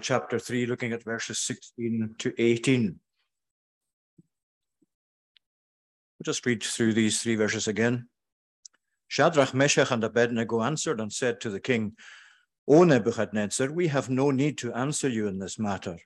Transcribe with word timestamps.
chapter 0.00 0.38
3, 0.38 0.66
looking 0.66 0.92
at 0.92 1.04
verses 1.04 1.38
16 1.40 2.14
to 2.18 2.34
18. 2.38 3.00
We'll 6.18 6.24
just 6.24 6.46
read 6.46 6.62
through 6.62 6.94
these 6.94 7.22
three 7.22 7.36
verses 7.36 7.68
again. 7.68 8.08
Shadrach, 9.08 9.54
Meshach, 9.54 9.90
and 9.90 10.02
Abednego 10.02 10.62
answered 10.62 11.00
and 11.00 11.12
said 11.12 11.40
to 11.40 11.50
the 11.50 11.60
king, 11.60 11.92
O 12.68 12.82
Nebuchadnezzar, 12.84 13.70
we 13.70 13.88
have 13.88 14.10
no 14.10 14.30
need 14.30 14.58
to 14.58 14.72
answer 14.72 15.08
you 15.08 15.28
in 15.28 15.38
this 15.38 15.58
matter. 15.58 15.98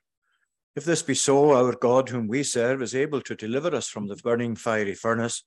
If 0.75 0.85
this 0.85 1.01
be 1.01 1.15
so, 1.15 1.51
our 1.51 1.73
God, 1.73 2.09
whom 2.09 2.27
we 2.27 2.43
serve, 2.43 2.81
is 2.81 2.95
able 2.95 3.21
to 3.21 3.35
deliver 3.35 3.75
us 3.75 3.87
from 3.87 4.07
the 4.07 4.15
burning 4.15 4.55
fiery 4.55 4.93
furnace, 4.93 5.43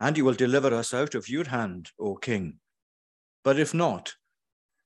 and 0.00 0.16
he 0.16 0.22
will 0.22 0.34
deliver 0.34 0.74
us 0.74 0.94
out 0.94 1.14
of 1.14 1.28
your 1.28 1.44
hand, 1.44 1.90
O 2.00 2.16
king. 2.16 2.58
But 3.44 3.58
if 3.58 3.74
not, 3.74 4.14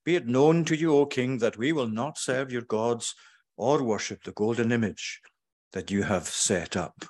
be 0.05 0.17
it 0.17 0.27
known 0.27 0.65
to 0.67 0.77
you, 0.77 0.95
O 0.95 1.07
king, 1.07 1.39
that 1.39 1.57
we 1.57 1.73
will 1.73 1.89
not 1.89 2.19
serve 2.19 2.53
your 2.53 2.63
gods 2.63 3.15
or 3.57 3.83
worship 3.83 4.23
the 4.23 4.33
golden 4.33 4.73
image 4.73 5.21
that 5.73 5.91
you 5.91 6.03
have 6.03 6.27
set 6.27 6.77
up. 6.77 7.05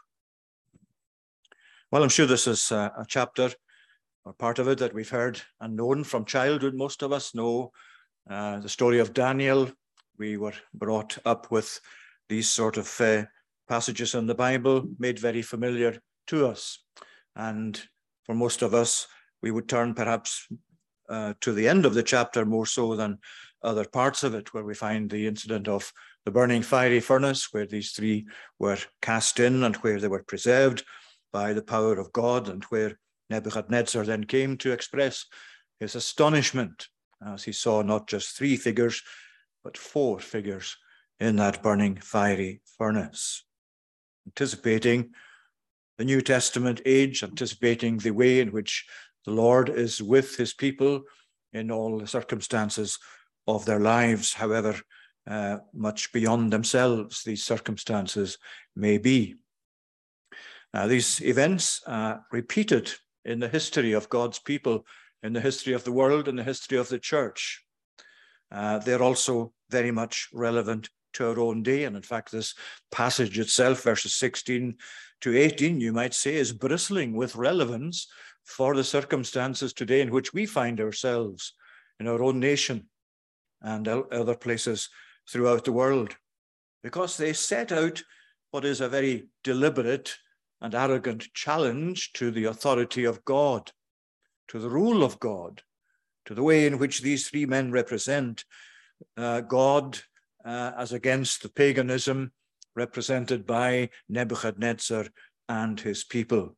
Well, 1.90 2.02
I'm 2.02 2.08
sure 2.08 2.26
this 2.26 2.46
is 2.46 2.70
a, 2.70 2.92
a 2.98 3.04
chapter 3.06 3.50
or 4.24 4.32
part 4.32 4.58
of 4.58 4.68
it 4.68 4.78
that 4.78 4.94
we've 4.94 5.08
heard 5.08 5.40
and 5.60 5.76
known 5.76 6.04
from 6.04 6.24
childhood. 6.24 6.74
Most 6.74 7.02
of 7.02 7.12
us 7.12 7.34
know 7.34 7.72
uh, 8.28 8.60
the 8.60 8.68
story 8.68 8.98
of 8.98 9.12
Daniel. 9.12 9.70
We 10.18 10.36
were 10.36 10.54
brought 10.72 11.18
up 11.24 11.50
with 11.50 11.80
these 12.28 12.48
sort 12.48 12.76
of 12.76 13.00
uh, 13.00 13.24
passages 13.68 14.14
in 14.14 14.26
the 14.26 14.34
Bible, 14.34 14.84
made 14.98 15.18
very 15.18 15.42
familiar 15.42 15.98
to 16.28 16.46
us. 16.46 16.82
And 17.36 17.80
for 18.24 18.34
most 18.34 18.62
of 18.62 18.74
us, 18.74 19.06
we 19.42 19.50
would 19.50 19.68
turn 19.68 19.94
perhaps 19.94 20.46
uh, 21.08 21.34
to 21.40 21.52
the 21.52 21.68
end 21.68 21.86
of 21.86 21.94
the 21.94 22.02
chapter 22.02 22.44
more 22.44 22.66
so 22.66 22.96
than 22.96 23.18
other 23.62 23.84
parts 23.84 24.22
of 24.22 24.34
it, 24.34 24.52
where 24.52 24.64
we 24.64 24.74
find 24.74 25.10
the 25.10 25.26
incident 25.26 25.68
of 25.68 25.92
the 26.24 26.30
burning 26.30 26.62
fiery 26.62 27.00
furnace, 27.00 27.48
where 27.52 27.66
these 27.66 27.92
three 27.92 28.26
were 28.58 28.78
cast 29.02 29.40
in 29.40 29.64
and 29.64 29.76
where 29.76 30.00
they 30.00 30.08
were 30.08 30.22
preserved 30.22 30.84
by 31.32 31.52
the 31.52 31.62
power 31.62 31.98
of 31.98 32.12
God, 32.12 32.48
and 32.48 32.64
where 32.64 32.98
Nebuchadnezzar 33.30 34.04
then 34.04 34.24
came 34.24 34.56
to 34.58 34.72
express 34.72 35.26
his 35.80 35.94
astonishment 35.94 36.88
as 37.26 37.44
he 37.44 37.52
saw 37.52 37.82
not 37.82 38.06
just 38.06 38.36
three 38.36 38.56
figures, 38.56 39.02
but 39.62 39.76
four 39.76 40.20
figures 40.20 40.76
in 41.20 41.36
that 41.36 41.62
burning 41.62 41.96
fiery 41.96 42.60
furnace. 42.78 43.44
Anticipating 44.26 45.10
the 45.98 46.04
New 46.04 46.20
Testament 46.20 46.80
age, 46.84 47.22
anticipating 47.22 47.98
the 47.98 48.10
way 48.10 48.40
in 48.40 48.52
which 48.52 48.86
the 49.24 49.32
Lord 49.32 49.68
is 49.68 50.02
with 50.02 50.36
his 50.36 50.54
people 50.54 51.02
in 51.52 51.70
all 51.70 51.98
the 51.98 52.06
circumstances 52.06 52.98
of 53.46 53.64
their 53.64 53.80
lives, 53.80 54.34
however 54.34 54.76
uh, 55.26 55.58
much 55.72 56.12
beyond 56.12 56.52
themselves 56.52 57.22
these 57.22 57.44
circumstances 57.44 58.38
may 58.76 58.98
be. 58.98 59.36
Now, 60.72 60.86
these 60.86 61.22
events 61.22 61.82
are 61.86 62.24
repeated 62.32 62.92
in 63.24 63.38
the 63.40 63.48
history 63.48 63.92
of 63.92 64.08
God's 64.08 64.38
people, 64.38 64.84
in 65.22 65.32
the 65.32 65.40
history 65.40 65.72
of 65.72 65.84
the 65.84 65.92
world, 65.92 66.28
in 66.28 66.36
the 66.36 66.42
history 66.42 66.76
of 66.78 66.88
the 66.88 66.98
church. 66.98 67.64
Uh, 68.50 68.78
they're 68.78 69.02
also 69.02 69.52
very 69.70 69.90
much 69.90 70.28
relevant 70.32 70.90
to 71.14 71.28
our 71.28 71.38
own 71.38 71.62
day. 71.62 71.84
And 71.84 71.96
in 71.96 72.02
fact, 72.02 72.32
this 72.32 72.54
passage 72.90 73.38
itself, 73.38 73.82
verses 73.82 74.14
16 74.16 74.76
to 75.22 75.36
18, 75.36 75.80
you 75.80 75.92
might 75.92 76.12
say, 76.12 76.34
is 76.34 76.52
bristling 76.52 77.14
with 77.14 77.36
relevance 77.36 78.08
for 78.44 78.74
the 78.74 78.84
circumstances 78.84 79.72
today 79.72 80.00
in 80.00 80.10
which 80.10 80.32
we 80.32 80.46
find 80.46 80.80
ourselves 80.80 81.54
in 81.98 82.06
our 82.06 82.22
own 82.22 82.38
nation 82.40 82.88
and 83.62 83.88
other 83.88 84.36
places 84.36 84.88
throughout 85.28 85.64
the 85.64 85.72
world, 85.72 86.16
because 86.82 87.16
they 87.16 87.32
set 87.32 87.72
out 87.72 88.02
what 88.50 88.64
is 88.64 88.80
a 88.80 88.88
very 88.88 89.26
deliberate 89.42 90.16
and 90.60 90.74
arrogant 90.74 91.32
challenge 91.34 92.12
to 92.12 92.30
the 92.30 92.44
authority 92.44 93.04
of 93.04 93.24
God, 93.24 93.72
to 94.48 94.58
the 94.58 94.68
rule 94.68 95.02
of 95.02 95.18
God, 95.18 95.62
to 96.26 96.34
the 96.34 96.42
way 96.42 96.66
in 96.66 96.78
which 96.78 97.00
these 97.00 97.28
three 97.28 97.46
men 97.46 97.72
represent 97.72 98.44
uh, 99.16 99.40
God 99.40 99.98
uh, 100.44 100.72
as 100.76 100.92
against 100.92 101.42
the 101.42 101.48
paganism 101.48 102.32
represented 102.76 103.46
by 103.46 103.90
Nebuchadnezzar 104.08 105.06
and 105.48 105.78
his 105.78 106.04
people. 106.04 106.56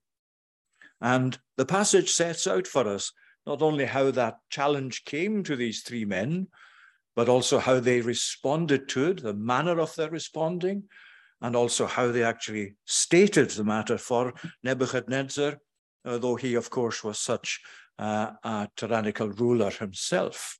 And 1.01 1.39
the 1.57 1.67
passage 1.67 2.11
sets 2.11 2.47
out 2.47 2.67
for 2.67 2.87
us 2.89 3.13
not 3.47 3.63
only 3.63 3.85
how 3.85 4.11
that 4.11 4.39
challenge 4.51 5.05
came 5.05 5.45
to 5.45 5.57
these 5.57 5.83
three 5.83 6.05
men, 6.05 6.49
but 7.15 7.29
also 7.29 7.59
how 7.59 7.81
they 7.81 8.01
responded 8.01 8.89
to 8.91 9.11
it, 9.11 9.23
the 9.23 9.35
manner 9.35 9.79
of 9.81 9.95
their 9.95 10.11
responding, 10.11 10.85
and 11.41 11.55
also 11.55 11.87
how 11.87 12.11
they 12.11 12.23
actually 12.23 12.75
stated 12.85 13.51
the 13.51 13.65
matter 13.65 13.99
for 13.99 14.35
Nebuchadnezzar, 14.63 15.59
though 16.05 16.37
he, 16.37 16.55
of 16.55 16.71
course, 16.71 17.05
was 17.05 17.19
such 17.19 17.61
uh, 17.99 18.33
a 18.43 18.69
tyrannical 18.77 19.29
ruler 19.31 19.71
himself. 19.71 20.59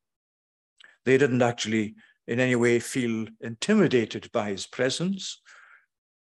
They 1.05 1.19
didn't 1.19 1.43
actually 1.43 1.95
in 2.27 2.41
any 2.41 2.57
way 2.57 2.79
feel 2.79 3.27
intimidated 3.41 4.31
by 4.33 4.51
his 4.51 4.67
presence 4.67 5.41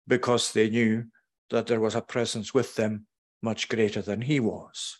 because 0.08 0.52
they 0.52 0.68
knew 0.68 1.04
that 1.50 1.66
there 1.66 1.80
was 1.80 1.94
a 1.94 2.00
presence 2.00 2.52
with 2.52 2.74
them 2.74 3.06
much 3.42 3.68
greater 3.68 4.02
than 4.02 4.22
he 4.22 4.40
was. 4.40 4.98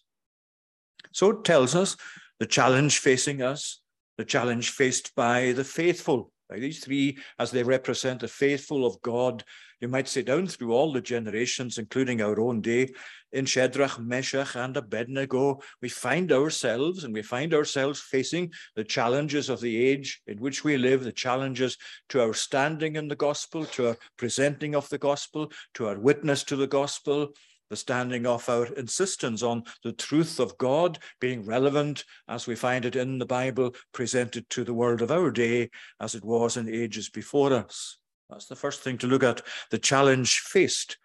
So 1.13 1.31
it 1.31 1.45
tells 1.45 1.75
us 1.75 1.97
the 2.41 2.47
challenge 2.47 2.99
facing 2.99 3.43
us, 3.43 3.81
the 4.19 4.25
challenge 4.25 4.71
faced 4.71 5.15
by 5.15 5.53
the 5.53 5.65
faithful, 5.65 6.33
by 6.49 6.59
these 6.59 6.81
three 6.81 7.19
as 7.39 7.51
they 7.51 7.63
represent 7.63 8.21
the 8.21 8.29
faithful 8.29 8.85
of 8.85 9.01
God 9.03 9.45
you 9.83 9.89
might 9.89 10.07
say 10.07 10.23
down 10.23 10.47
through 10.47 10.73
all 10.73 10.93
the 10.93 11.01
generations, 11.01 11.77
including 11.77 12.23
our 12.23 12.39
own 12.39 12.61
day, 12.61 12.91
in 13.33 13.47
Shadrach, 13.47 13.99
Meshach, 13.99 14.55
and 14.55 14.77
Abednego, 14.77 15.59
we 15.81 15.89
find 15.89 16.31
ourselves 16.31 17.03
and 17.03 17.13
we 17.13 17.23
find 17.23 17.53
ourselves 17.53 17.99
facing 17.99 18.53
the 18.77 18.85
challenges 18.85 19.49
of 19.49 19.61
the 19.61 19.85
age 19.85 20.23
in 20.29 20.39
which 20.39 20.63
we 20.63 20.77
live, 20.77 21.03
the 21.03 21.11
challenges 21.11 21.77
to 22.11 22.23
our 22.23 22.33
standing 22.33 22.95
in 22.95 23.09
the 23.09 23.17
gospel, 23.17 23.65
to 23.65 23.89
our 23.89 23.97
presenting 24.17 24.77
of 24.77 24.89
the 24.89 24.99
gospel, 24.99 25.51
to 25.75 25.89
our 25.89 25.99
witness 25.99 26.45
to 26.45 26.55
the 26.55 26.69
gospel, 26.69 27.33
the 27.73 27.77
standing 27.77 28.27
of 28.27 28.47
our 28.51 28.67
insistence 28.75 29.43
on 29.43 29.63
the 29.83 29.95
truth 29.95 30.39
of 30.39 30.59
God 30.59 30.99
being 31.23 31.43
relevant 31.43 32.05
as 32.29 32.47
we 32.47 32.55
find 32.55 32.85
it 32.85 32.97
in 32.97 33.19
the 33.19 33.25
Bible 33.25 33.75
presented 33.95 34.47
to 34.51 34.63
the 34.63 34.75
world 34.75 35.01
of 35.01 35.11
our 35.11 35.31
day 35.31 35.71
as 35.99 36.15
it 36.15 36.23
was 36.23 36.59
in 36.59 36.69
ages 36.69 37.09
before 37.09 37.55
us. 37.55 37.97
That's 38.29 38.45
the 38.45 38.57
first 38.57 38.83
thing 38.83 38.99
to 38.99 39.07
look 39.07 39.23
at 39.23 39.41
the 39.71 39.79
challenge 39.79 40.41
faced 40.41 40.99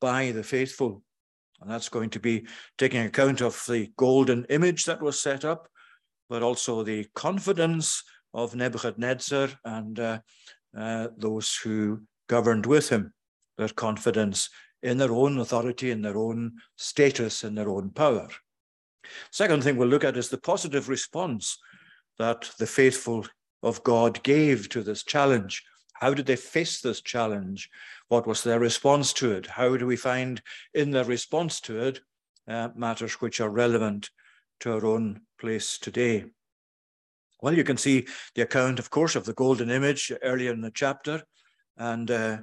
by 0.00 0.30
the 0.30 0.44
faithful. 0.44 1.02
And 1.60 1.68
that's 1.68 1.88
going 1.88 2.10
to 2.10 2.20
be 2.20 2.46
taking 2.78 3.02
account 3.02 3.40
of 3.40 3.60
the 3.68 3.90
golden 3.96 4.44
image 4.44 4.84
that 4.84 5.02
was 5.02 5.20
set 5.20 5.44
up, 5.44 5.66
but 6.30 6.44
also 6.44 6.84
the 6.84 7.04
confidence 7.16 8.04
of 8.32 8.54
Nebuchadnezzar 8.54 9.48
and 9.64 9.98
uh, 9.98 10.20
uh, 10.78 11.08
those 11.16 11.56
who 11.56 12.02
governed 12.28 12.66
with 12.66 12.90
him, 12.90 13.12
their 13.58 13.70
confidence 13.70 14.50
in 14.82 14.98
their 14.98 15.12
own 15.12 15.38
authority, 15.38 15.90
in 15.90 16.02
their 16.02 16.16
own 16.16 16.52
status, 16.76 17.44
in 17.44 17.54
their 17.54 17.68
own 17.68 17.90
power. 17.90 18.28
Second 19.30 19.62
thing 19.62 19.76
we'll 19.76 19.88
look 19.88 20.04
at 20.04 20.16
is 20.16 20.28
the 20.28 20.38
positive 20.38 20.88
response 20.88 21.58
that 22.18 22.50
the 22.58 22.66
faithful 22.66 23.26
of 23.62 23.82
God 23.82 24.22
gave 24.22 24.68
to 24.70 24.82
this 24.82 25.04
challenge. 25.04 25.62
How 25.94 26.14
did 26.14 26.26
they 26.26 26.36
face 26.36 26.80
this 26.80 27.00
challenge? 27.00 27.70
What 28.08 28.26
was 28.26 28.42
their 28.42 28.58
response 28.58 29.12
to 29.14 29.32
it? 29.32 29.46
How 29.46 29.76
do 29.76 29.86
we 29.86 29.96
find 29.96 30.42
in 30.74 30.90
their 30.90 31.04
response 31.04 31.60
to 31.62 31.78
it 31.80 32.00
uh, 32.48 32.70
matters 32.74 33.14
which 33.14 33.40
are 33.40 33.50
relevant 33.50 34.10
to 34.60 34.72
our 34.72 34.84
own 34.84 35.20
place 35.38 35.78
today? 35.78 36.24
Well, 37.40 37.54
you 37.54 37.64
can 37.64 37.76
see 37.76 38.06
the 38.34 38.42
account, 38.42 38.78
of 38.78 38.90
course, 38.90 39.16
of 39.16 39.24
the 39.24 39.32
golden 39.32 39.70
image 39.70 40.12
earlier 40.22 40.52
in 40.52 40.60
the 40.60 40.70
chapter, 40.72 41.22
and 41.76 42.10
uh, 42.10 42.38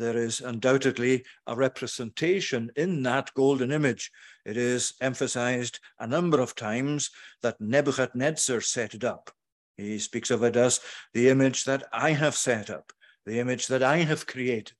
there 0.00 0.16
is 0.16 0.40
undoubtedly 0.40 1.24
a 1.46 1.54
representation 1.54 2.70
in 2.76 3.02
that 3.04 3.32
golden 3.34 3.70
image. 3.70 4.10
It 4.44 4.56
is 4.56 4.94
emphasized 5.00 5.78
a 5.98 6.06
number 6.06 6.40
of 6.40 6.54
times 6.54 7.10
that 7.42 7.60
Nebuchadnezzar 7.60 8.60
set 8.60 8.94
it 8.94 9.04
up. 9.04 9.30
He 9.76 9.98
speaks 9.98 10.30
of 10.30 10.42
it 10.42 10.56
as 10.56 10.80
the 11.14 11.28
image 11.28 11.64
that 11.64 11.84
I 11.92 12.12
have 12.12 12.34
set 12.34 12.70
up 12.70 12.92
the 13.26 13.38
image 13.38 13.66
that 13.68 13.82
I 13.82 13.98
have 13.98 14.26
created, 14.26 14.76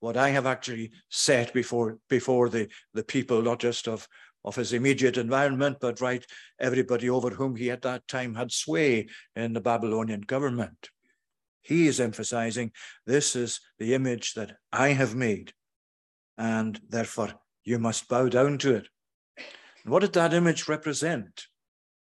what 0.00 0.16
I 0.16 0.30
have 0.30 0.46
actually 0.46 0.92
set 1.08 1.52
before 1.52 1.98
before 2.08 2.48
the, 2.48 2.68
the 2.94 3.04
people, 3.04 3.42
not 3.42 3.60
just 3.60 3.88
of, 3.88 4.08
of 4.44 4.56
his 4.56 4.72
immediate 4.72 5.16
environment, 5.16 5.78
but 5.80 6.00
right 6.00 6.24
everybody 6.60 7.08
over 7.08 7.30
whom 7.30 7.56
he 7.56 7.70
at 7.70 7.82
that 7.82 8.06
time 8.08 8.34
had 8.34 8.52
sway 8.52 9.08
in 9.34 9.52
the 9.52 9.60
Babylonian 9.60 10.22
government. 10.22 10.90
He 11.66 11.88
is 11.88 12.00
emphasizing 12.00 12.70
this 13.06 13.34
is 13.34 13.60
the 13.78 13.94
image 13.94 14.34
that 14.34 14.56
I 14.72 14.90
have 14.90 15.16
made, 15.16 15.52
and 16.38 16.80
therefore 16.88 17.34
you 17.64 17.80
must 17.80 18.08
bow 18.08 18.28
down 18.28 18.58
to 18.58 18.76
it. 18.76 18.88
And 19.82 19.92
what 19.92 20.00
did 20.00 20.12
that 20.12 20.32
image 20.32 20.68
represent? 20.68 21.46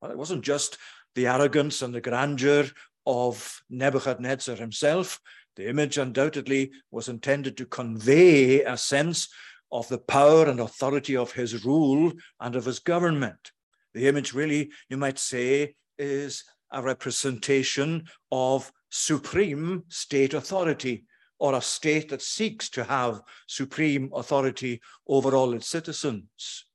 Well, 0.01 0.09
it 0.09 0.17
wasn't 0.17 0.43
just 0.43 0.79
the 1.13 1.27
arrogance 1.27 1.83
and 1.83 1.93
the 1.93 2.01
grandeur 2.01 2.65
of 3.05 3.61
Nebuchadnezzar 3.69 4.55
himself, 4.55 5.19
The 5.55 5.67
image 5.67 5.97
undoubtedly 5.97 6.71
was 6.91 7.09
intended 7.09 7.57
to 7.57 7.65
convey 7.65 8.63
a 8.63 8.77
sense 8.77 9.27
of 9.71 9.87
the 9.89 9.97
power 9.97 10.45
and 10.45 10.59
authority 10.59 11.15
of 11.15 11.33
his 11.33 11.65
rule 11.65 12.13
and 12.39 12.55
of 12.55 12.65
his 12.65 12.79
government. 12.79 13.51
The 13.93 14.07
image, 14.07 14.33
really, 14.33 14.71
you 14.89 14.97
might 14.97 15.19
say, 15.19 15.75
is 15.97 16.43
a 16.71 16.81
representation 16.81 18.05
of 18.31 18.71
supreme 18.91 19.83
state 19.87 20.33
authority 20.33 21.05
or 21.39 21.55
a 21.55 21.61
state 21.61 22.09
that 22.09 22.21
seeks 22.21 22.69
to 22.69 22.83
have 22.83 23.21
supreme 23.47 24.11
authority 24.13 24.79
over 25.07 25.35
all 25.35 25.53
its 25.53 25.67
citizens. 25.67 26.65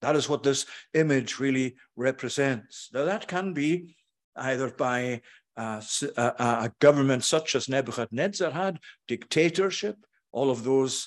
That 0.00 0.16
is 0.16 0.28
what 0.28 0.42
this 0.42 0.66
image 0.94 1.38
really 1.38 1.76
represents. 1.96 2.88
Now, 2.94 3.04
that 3.04 3.28
can 3.28 3.52
be 3.52 3.96
either 4.36 4.70
by 4.70 5.20
uh, 5.56 5.80
a, 6.02 6.20
uh, 6.20 6.32
uh, 6.38 6.68
a, 6.68 6.72
government 6.80 7.22
such 7.22 7.54
as 7.54 7.68
Nebuchadnezzar 7.68 8.50
had, 8.50 8.80
dictatorship, 9.06 9.96
all 10.32 10.50
of 10.50 10.64
those 10.64 11.06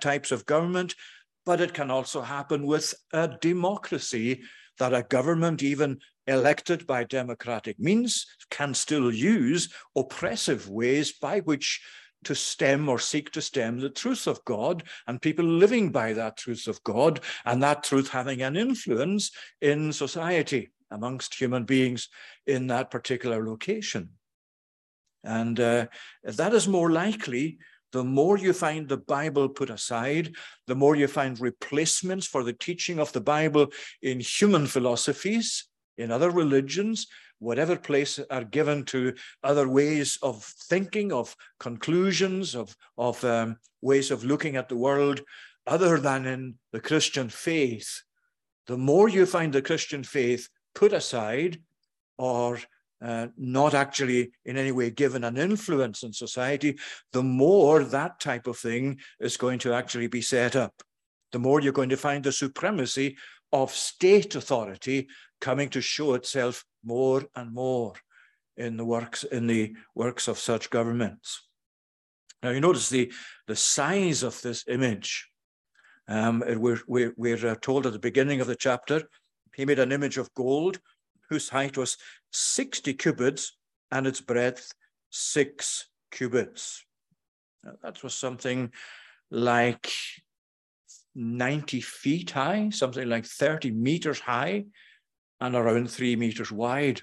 types 0.00 0.32
of 0.32 0.44
government, 0.44 0.94
but 1.46 1.60
it 1.60 1.72
can 1.72 1.90
also 1.90 2.20
happen 2.20 2.66
with 2.66 2.94
a 3.12 3.28
democracy 3.40 4.42
that 4.78 4.94
a 4.94 5.02
government, 5.02 5.62
even 5.62 5.98
elected 6.26 6.86
by 6.86 7.04
democratic 7.04 7.78
means, 7.78 8.26
can 8.50 8.74
still 8.74 9.12
use 9.12 9.72
oppressive 9.96 10.68
ways 10.68 11.12
by 11.12 11.40
which 11.40 11.82
to 12.24 12.34
stem 12.34 12.88
or 12.88 12.98
seek 12.98 13.30
to 13.32 13.42
stem 13.42 13.78
the 13.78 13.90
truth 13.90 14.26
of 14.26 14.44
God 14.44 14.82
and 15.06 15.20
people 15.20 15.44
living 15.44 15.90
by 15.90 16.14
that 16.14 16.36
truth 16.38 16.66
of 16.66 16.82
God 16.82 17.20
and 17.44 17.62
that 17.62 17.84
truth 17.84 18.08
having 18.08 18.42
an 18.42 18.56
influence 18.56 19.30
in 19.60 19.92
society 19.92 20.70
amongst 20.90 21.34
human 21.34 21.64
beings 21.64 22.08
in 22.46 22.66
that 22.68 22.90
particular 22.90 23.46
location. 23.46 24.10
And 25.22 25.58
uh, 25.58 25.86
that 26.22 26.52
is 26.52 26.68
more 26.68 26.90
likely 26.90 27.58
the 27.94 28.02
more 28.02 28.36
you 28.36 28.52
find 28.52 28.88
the 28.88 28.96
Bible 28.96 29.48
put 29.48 29.70
aside, 29.70 30.34
the 30.66 30.74
more 30.74 30.96
you 30.96 31.06
find 31.06 31.40
replacements 31.40 32.26
for 32.26 32.42
the 32.42 32.52
teaching 32.52 32.98
of 32.98 33.12
the 33.12 33.20
Bible 33.20 33.68
in 34.02 34.18
human 34.18 34.66
philosophies, 34.66 35.68
in 35.96 36.10
other 36.10 36.32
religions, 36.32 37.06
whatever 37.38 37.76
place 37.76 38.18
are 38.30 38.42
given 38.42 38.84
to 38.86 39.14
other 39.44 39.68
ways 39.68 40.18
of 40.22 40.42
thinking, 40.68 41.12
of 41.12 41.36
conclusions, 41.60 42.56
of, 42.56 42.76
of 42.98 43.22
um, 43.22 43.58
ways 43.80 44.10
of 44.10 44.24
looking 44.24 44.56
at 44.56 44.68
the 44.68 44.76
world, 44.76 45.20
other 45.64 45.96
than 46.00 46.26
in 46.26 46.54
the 46.72 46.80
Christian 46.80 47.28
faith, 47.28 48.02
the 48.66 48.76
more 48.76 49.08
you 49.08 49.24
find 49.24 49.52
the 49.52 49.62
Christian 49.62 50.02
faith 50.02 50.48
put 50.74 50.92
aside 50.92 51.62
or 52.18 52.58
uh, 53.04 53.26
not 53.36 53.74
actually 53.74 54.32
in 54.46 54.56
any 54.56 54.72
way 54.72 54.90
given 54.90 55.24
an 55.24 55.36
influence 55.36 56.02
in 56.02 56.12
society, 56.12 56.78
the 57.12 57.22
more 57.22 57.84
that 57.84 58.18
type 58.18 58.46
of 58.46 58.56
thing 58.56 58.98
is 59.20 59.36
going 59.36 59.58
to 59.58 59.74
actually 59.74 60.06
be 60.06 60.22
set 60.22 60.56
up. 60.56 60.72
The 61.32 61.38
more 61.38 61.60
you're 61.60 61.72
going 61.72 61.90
to 61.90 61.96
find 61.98 62.24
the 62.24 62.32
supremacy 62.32 63.16
of 63.52 63.70
state 63.70 64.34
authority 64.34 65.08
coming 65.40 65.68
to 65.70 65.80
show 65.80 66.14
itself 66.14 66.64
more 66.82 67.24
and 67.36 67.52
more 67.52 67.92
in 68.56 68.76
the 68.76 68.84
works 68.84 69.24
in 69.24 69.46
the 69.46 69.74
works 69.94 70.28
of 70.28 70.38
such 70.38 70.70
governments. 70.70 71.46
Now 72.42 72.50
you 72.50 72.60
notice 72.60 72.88
the 72.88 73.12
the 73.46 73.56
size 73.56 74.22
of 74.22 74.40
this 74.40 74.64
image. 74.66 75.28
Um, 76.08 76.42
we're 76.46 76.80
we're, 76.86 77.14
we're 77.16 77.46
uh, 77.46 77.56
told 77.60 77.86
at 77.86 77.92
the 77.92 77.98
beginning 77.98 78.40
of 78.40 78.46
the 78.46 78.56
chapter, 78.56 79.02
he 79.54 79.64
made 79.64 79.78
an 79.78 79.92
image 79.92 80.18
of 80.18 80.32
gold 80.34 80.78
whose 81.28 81.48
height 81.48 81.76
was 81.76 81.96
60 82.34 82.94
cubits 82.94 83.56
and 83.90 84.06
its 84.06 84.20
breadth 84.20 84.72
six 85.10 85.88
cubits. 86.10 86.84
Now, 87.62 87.72
that 87.82 88.02
was 88.02 88.14
something 88.14 88.72
like 89.30 89.90
90 91.14 91.80
feet 91.80 92.30
high, 92.32 92.70
something 92.70 93.08
like 93.08 93.24
30 93.24 93.70
meters 93.70 94.20
high, 94.20 94.64
and 95.40 95.54
around 95.54 95.90
three 95.90 96.16
meters 96.16 96.50
wide. 96.50 97.00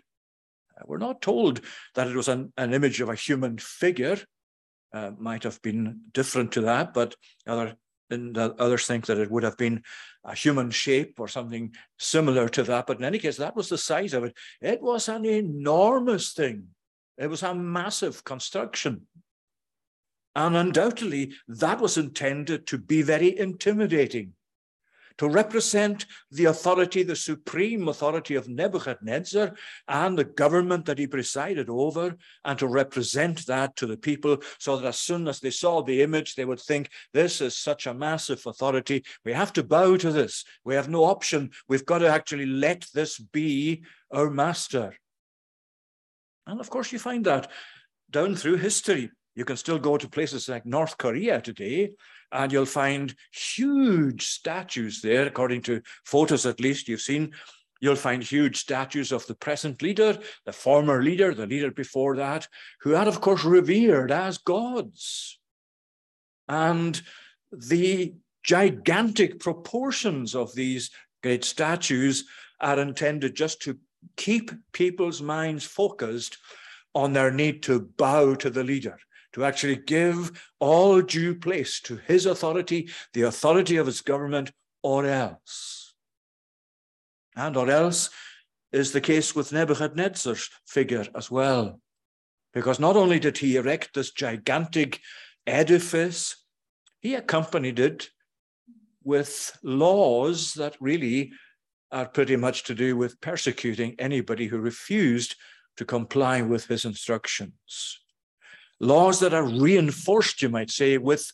Uh, 0.78 0.84
we're 0.86 0.98
not 0.98 1.22
told 1.22 1.62
that 1.96 2.08
it 2.08 2.16
was 2.16 2.28
an, 2.28 2.52
an 2.58 2.74
image 2.74 3.00
of 3.02 3.10
a 3.10 3.16
human 3.16 3.58
figure. 3.58 4.18
Uh, 4.94 5.12
might 5.18 5.44
have 5.44 5.62
been 5.62 6.02
different 6.12 6.52
to 6.52 6.62
that, 6.62 6.94
but 6.94 7.16
other 7.48 7.76
and 8.12 8.38
others 8.38 8.86
think 8.86 9.06
that 9.06 9.18
it 9.18 9.32
would 9.32 9.44
have 9.44 9.58
been 9.58 9.84
a 10.24 10.36
human 10.36 10.72
shape 10.72 11.20
or 11.20 11.28
something 11.28 11.74
similar 11.98 12.48
to 12.50 12.64
that. 12.64 12.88
But 12.88 12.98
in 12.98 13.04
any 13.04 13.20
case, 13.20 13.38
that 13.38 13.56
was 13.56 13.70
the 13.70 13.78
size 13.78 14.14
of 14.14 14.24
it. 14.24 14.38
It 14.62 14.82
was 14.82 15.10
an 15.10 15.26
enormous 15.26 16.34
thing. 16.34 16.68
It 17.18 17.28
was 17.28 17.44
a 17.44 17.56
massive 17.56 18.24
construction. 18.24 19.08
And 20.36 20.56
undoubtedly, 20.56 21.34
that 21.48 21.82
was 21.82 21.98
intended 21.98 22.68
to 22.68 22.78
be 22.78 23.02
very 23.02 23.38
intimidating 23.38 24.34
to 25.18 25.30
represent 25.30 26.06
the 26.32 26.46
authority, 26.46 27.04
the 27.04 27.16
supreme 27.16 27.88
authority 27.88 28.36
of 28.36 28.48
Nebuchadnezzar 28.48 29.54
and 29.88 30.18
the 30.18 30.24
government 30.24 30.86
that 30.86 30.98
he 30.98 31.08
presided 31.08 31.70
over, 31.70 32.16
and 32.46 32.60
to 32.60 32.68
represent 32.68 33.46
that 33.48 33.76
to 33.78 33.86
the 33.86 33.98
people 33.98 34.38
so 34.60 34.78
that 34.78 34.88
as 34.88 35.00
soon 35.00 35.28
as 35.28 35.40
they 35.40 35.52
saw 35.52 35.82
the 35.82 36.02
image, 36.02 36.36
they 36.36 36.46
would 36.46 36.60
think, 36.60 36.90
This 37.14 37.42
is 37.42 37.58
such 37.58 37.88
a 37.88 37.94
massive 37.94 38.44
authority. 38.46 39.04
We 39.26 39.34
have 39.34 39.54
to 39.54 39.64
bow 39.64 39.98
to 39.98 40.12
this. 40.12 40.44
We 40.64 40.76
have 40.76 40.90
no 40.90 41.04
option. 41.04 41.52
We've 41.68 41.86
got 41.86 42.00
to 42.00 42.10
actually 42.10 42.46
let 42.46 42.86
this 42.94 43.20
be 43.20 43.84
our 44.12 44.30
master. 44.30 44.96
And 46.48 46.60
of 46.60 46.70
course, 46.70 46.92
you 46.92 47.00
find 47.00 47.26
that 47.26 47.50
down 48.10 48.36
through 48.36 48.58
history. 48.58 49.12
You 49.36 49.46
can 49.46 49.58
still 49.58 49.80
go 49.80 49.98
to 49.98 50.10
places 50.10 50.50
like 50.50 50.66
North 50.66 50.98
Korea 50.98 51.42
today 51.42 51.92
and 52.32 52.52
you'll 52.52 52.66
find 52.66 53.14
huge 53.32 54.26
statues 54.26 55.02
there, 55.02 55.26
according 55.26 55.62
to 55.64 55.82
photos 56.06 56.46
at 56.46 56.60
least 56.60 56.88
you've 56.88 57.02
seen. 57.02 57.32
You'll 57.80 57.96
find 57.96 58.24
huge 58.24 58.58
statues 58.58 59.12
of 59.12 59.26
the 59.28 59.36
present 59.36 59.82
leader, 59.82 60.18
the 60.46 60.54
former 60.54 61.02
leader, 61.02 61.34
the 61.34 61.48
leader 61.48 61.72
before 61.72 62.16
that, 62.18 62.48
who 62.82 62.96
are, 62.96 63.08
of 63.08 63.22
course, 63.22 63.44
revered 63.44 64.12
as 64.12 64.38
gods. 64.38 65.40
And 66.48 67.02
the 67.52 68.14
gigantic 68.44 69.40
proportions 69.40 70.36
of 70.36 70.54
these 70.54 70.92
great 71.24 71.44
statues 71.44 72.26
are 72.60 72.80
intended 72.80 73.36
just 73.36 73.62
to 73.64 73.80
keep 74.16 74.52
people's 74.74 75.22
minds 75.22 75.64
focused 75.66 76.38
on 76.94 77.14
their 77.14 77.32
need 77.32 77.64
to 77.64 77.80
bow 77.98 78.36
to 78.36 78.50
the 78.50 78.64
leader, 78.64 78.98
to 79.34 79.46
actually 79.46 79.78
give 79.78 80.32
all 80.60 81.02
due 81.02 81.36
place 81.36 81.80
to 81.82 81.98
his 81.98 82.26
authority, 82.26 82.90
the 83.14 83.24
authority 83.24 83.78
of 83.78 83.86
his 83.86 84.02
government, 84.02 84.52
or 84.84 85.06
else. 85.06 85.94
And 87.36 87.56
or 87.56 87.70
else 87.70 88.10
is 88.72 88.92
the 88.92 89.02
case 89.02 89.36
with 89.36 89.54
Nebuchadnezzar's 89.54 90.50
figure 90.66 91.06
as 91.16 91.32
well. 91.32 91.80
Because 92.54 92.80
not 92.80 92.98
only 92.98 93.20
did 93.20 93.38
he 93.38 93.56
erect 93.56 93.94
this 93.94 94.12
gigantic 94.12 95.00
edifice, 95.48 96.36
he 97.00 97.16
accompanied 97.16 97.80
it 97.80 98.10
with 99.04 99.58
laws 99.64 100.54
that 100.54 100.76
really 100.80 101.32
are 101.92 102.08
pretty 102.08 102.36
much 102.36 102.64
to 102.64 102.76
do 102.76 102.96
with 102.96 103.20
persecuting 103.22 103.96
anybody 103.98 104.48
who 104.48 104.60
refused 104.60 105.36
to 105.78 105.86
comply 105.86 106.42
with 106.42 106.68
his 106.68 106.86
instructions 106.86 108.02
laws 108.82 109.20
that 109.20 109.34
are 109.34 109.48
reinforced, 109.48 110.42
you 110.42 110.50
might 110.50 110.72
say, 110.72 110.98
with 110.98 111.32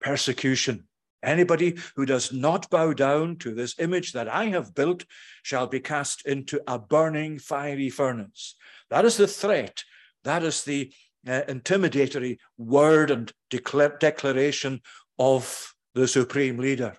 persecution. 0.00 0.86
Anybody 1.22 1.78
who 1.96 2.06
does 2.06 2.32
not 2.32 2.70
bow 2.70 2.92
down 2.92 3.36
to 3.38 3.54
this 3.54 3.78
image 3.78 4.12
that 4.12 4.28
I 4.28 4.46
have 4.46 4.74
built 4.74 5.04
shall 5.42 5.66
be 5.66 5.80
cast 5.80 6.26
into 6.26 6.60
a 6.66 6.78
burning 6.78 7.38
fiery 7.38 7.90
furnace. 7.90 8.56
That 8.90 9.04
is 9.04 9.16
the 9.16 9.26
threat. 9.26 9.82
That 10.22 10.42
is 10.42 10.64
the 10.64 10.92
uh, 11.26 11.42
intimidatory 11.48 12.38
word 12.58 13.10
and 13.10 13.32
decla- 13.50 13.98
declaration 13.98 14.82
of 15.18 15.74
the 15.94 16.06
supreme 16.06 16.58
leader. 16.58 16.96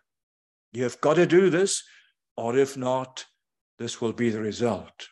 You've 0.73 0.99
got 0.99 1.15
to 1.15 1.25
do 1.25 1.49
this, 1.49 1.83
or 2.35 2.57
if 2.57 2.75
not, 2.75 3.25
this 3.77 4.01
will 4.01 4.13
be 4.13 4.29
the 4.29 4.41
result. 4.41 5.09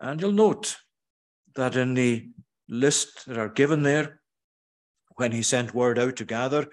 And 0.00 0.20
you'll 0.20 0.32
note 0.32 0.76
that 1.56 1.76
in 1.76 1.94
the 1.94 2.28
list 2.68 3.26
that 3.26 3.38
are 3.38 3.48
given 3.48 3.82
there, 3.82 4.20
when 5.16 5.32
he 5.32 5.42
sent 5.42 5.74
word 5.74 5.98
out 5.98 6.16
to 6.16 6.24
gather, 6.24 6.68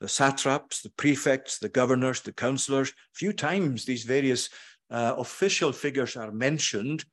the 0.00 0.08
satraps, 0.08 0.82
the 0.82 0.90
prefects, 0.90 1.58
the 1.58 1.68
governors, 1.68 2.20
the 2.20 2.32
councillors, 2.32 2.92
few 3.12 3.32
times 3.32 3.84
these 3.84 4.04
various 4.04 4.48
uh, 4.90 5.14
official 5.16 5.72
figures 5.72 6.16
are 6.16 6.32
mentioned. 6.32 7.04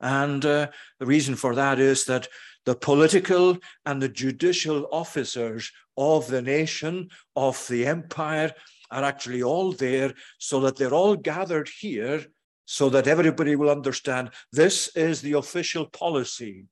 And 0.00 0.44
uh, 0.44 0.68
the 0.98 1.06
reason 1.06 1.36
for 1.36 1.54
that 1.54 1.78
is 1.78 2.06
that 2.06 2.28
the 2.64 2.74
political 2.74 3.58
and 3.86 4.00
the 4.00 4.08
judicial 4.08 4.88
officers 4.92 5.70
of 5.96 6.28
the 6.28 6.42
nation, 6.42 7.10
of 7.36 7.64
the 7.68 7.86
empire, 7.86 8.52
are 8.90 9.04
actually 9.04 9.42
all 9.42 9.72
there 9.72 10.14
so 10.38 10.60
that 10.60 10.76
they're 10.76 10.94
all 10.94 11.16
gathered 11.16 11.68
here 11.80 12.24
so 12.70 12.88
that 12.88 13.08
everybody 13.08 13.56
will 13.56 13.68
understand 13.68 14.30
this 14.52 14.94
is 14.94 15.20
the 15.22 15.32
official 15.32 15.86
policy 15.86 16.66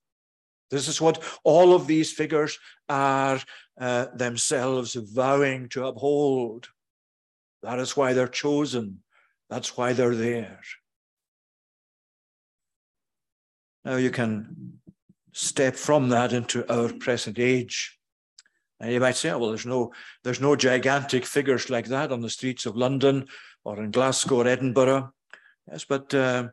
This 0.71 0.87
is 0.87 1.01
what 1.01 1.23
all 1.43 1.75
of 1.75 1.87
these 1.87 2.13
figures 2.13 2.59
are 2.89 3.41
uh, 3.81 4.07
themselves 4.15 4.95
vowing 4.95 5.69
to 5.71 5.87
uphold. 5.87 6.69
That 7.63 7.81
is 7.81 7.97
why 7.97 8.13
they're 8.13 8.29
chosen. 8.29 9.03
That's 9.51 9.77
why 9.77 9.93
they're 9.93 10.15
there. 10.15 10.61
Now 13.85 13.97
you 13.97 14.11
can 14.11 14.79
step 15.33 15.75
from 15.75 16.11
that 16.11 16.33
into 16.33 16.71
our 16.73 16.93
present 16.93 17.39
age. 17.39 17.99
And 18.79 18.93
you 18.93 19.01
might 19.01 19.17
say, 19.17 19.31
oh, 19.31 19.39
well, 19.39 19.49
there's 19.49 19.67
no, 19.67 19.93
there's 20.23 20.41
no 20.41 20.55
gigantic 20.55 21.25
figures 21.25 21.71
like 21.71 21.87
that 21.87 22.13
on 22.13 22.21
the 22.21 22.31
streets 22.31 22.67
of 22.67 22.77
London 22.77 23.27
or 23.65 23.83
in 23.83 23.91
Glasgow 23.91 24.37
or 24.43 24.47
Edinburgh. 24.47 25.13
Yes, 25.71 25.85
but 25.85 26.13
uh, 26.15 26.49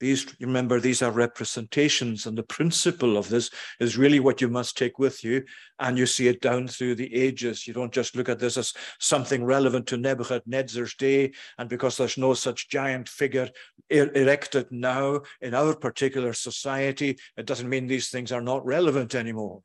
these, 0.00 0.26
remember, 0.40 0.78
these 0.78 1.00
are 1.00 1.10
representations, 1.10 2.26
and 2.26 2.36
the 2.36 2.42
principle 2.42 3.16
of 3.16 3.28
this 3.28 3.50
is 3.80 3.96
really 3.96 4.20
what 4.20 4.40
you 4.40 4.48
must 4.48 4.76
take 4.76 4.98
with 4.98 5.24
you. 5.24 5.44
And 5.78 5.96
you 5.96 6.04
see 6.04 6.28
it 6.28 6.42
down 6.42 6.68
through 6.68 6.96
the 6.96 7.14
ages. 7.14 7.66
You 7.66 7.72
don't 7.72 7.92
just 7.92 8.14
look 8.14 8.28
at 8.28 8.38
this 8.38 8.56
as 8.56 8.74
something 9.00 9.44
relevant 9.44 9.86
to 9.88 9.96
Nebuchadnezzar's 9.96 10.94
day. 10.94 11.32
And 11.58 11.68
because 11.68 11.96
there's 11.96 12.18
no 12.18 12.34
such 12.34 12.68
giant 12.68 13.08
figure 13.08 13.48
er 13.92 14.10
erected 14.14 14.66
now 14.70 15.22
in 15.40 15.54
our 15.54 15.74
particular 15.74 16.32
society, 16.32 17.16
it 17.36 17.46
doesn't 17.46 17.68
mean 17.68 17.86
these 17.86 18.10
things 18.10 18.32
are 18.32 18.42
not 18.42 18.66
relevant 18.66 19.14
anymore. 19.14 19.62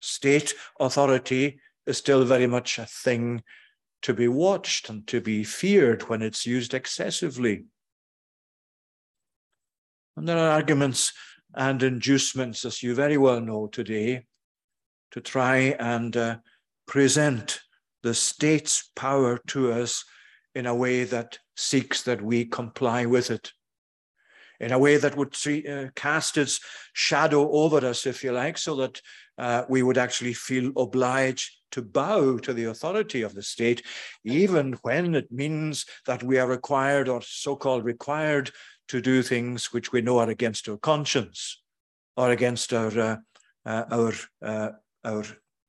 State 0.00 0.54
authority 0.78 1.60
is 1.86 1.96
still 1.96 2.24
very 2.24 2.46
much 2.46 2.78
a 2.78 2.86
thing 2.86 3.42
to 4.02 4.14
be 4.14 4.28
watched 4.28 4.88
and 4.88 5.06
to 5.06 5.20
be 5.20 5.44
feared 5.44 6.08
when 6.08 6.22
it's 6.22 6.46
used 6.46 6.74
excessively. 6.74 7.64
And 10.16 10.28
there 10.28 10.38
are 10.38 10.50
arguments 10.50 11.12
and 11.54 11.82
inducements, 11.82 12.64
as 12.64 12.82
you 12.82 12.94
very 12.94 13.16
well 13.16 13.40
know 13.40 13.66
today, 13.66 14.26
to 15.10 15.20
try 15.20 15.76
and 15.78 16.16
uh, 16.16 16.36
present 16.86 17.60
the 18.02 18.14
state's 18.14 18.90
power 18.96 19.38
to 19.48 19.72
us 19.72 20.04
in 20.54 20.66
a 20.66 20.74
way 20.74 21.04
that 21.04 21.38
seeks 21.56 22.02
that 22.02 22.22
we 22.22 22.44
comply 22.44 23.06
with 23.06 23.30
it, 23.30 23.52
in 24.58 24.72
a 24.72 24.78
way 24.78 24.96
that 24.96 25.16
would 25.16 25.34
uh, 25.68 25.90
cast 25.94 26.36
its 26.36 26.60
shadow 26.92 27.50
over 27.50 27.84
us, 27.86 28.06
if 28.06 28.24
you 28.24 28.32
like, 28.32 28.58
so 28.58 28.76
that 28.76 29.00
uh, 29.40 29.64
we 29.68 29.82
would 29.82 29.96
actually 29.96 30.34
feel 30.34 30.70
obliged 30.76 31.50
to 31.72 31.80
bow 31.80 32.36
to 32.36 32.52
the 32.52 32.64
authority 32.64 33.22
of 33.22 33.34
the 33.34 33.42
state, 33.42 33.82
even 34.24 34.74
when 34.82 35.14
it 35.14 35.32
means 35.32 35.86
that 36.06 36.22
we 36.22 36.38
are 36.38 36.46
required 36.46 37.08
or 37.08 37.22
so 37.22 37.56
called 37.56 37.84
required 37.84 38.50
to 38.88 39.00
do 39.00 39.22
things 39.22 39.72
which 39.72 39.92
we 39.92 40.02
know 40.02 40.18
are 40.18 40.28
against 40.28 40.68
our 40.68 40.76
conscience 40.76 41.62
or 42.16 42.30
against 42.30 42.72
our 42.74 42.98
uh, 43.00 43.16
uh, 43.64 43.84
our 43.90 44.12
uh, 44.42 44.70
our 45.04 45.24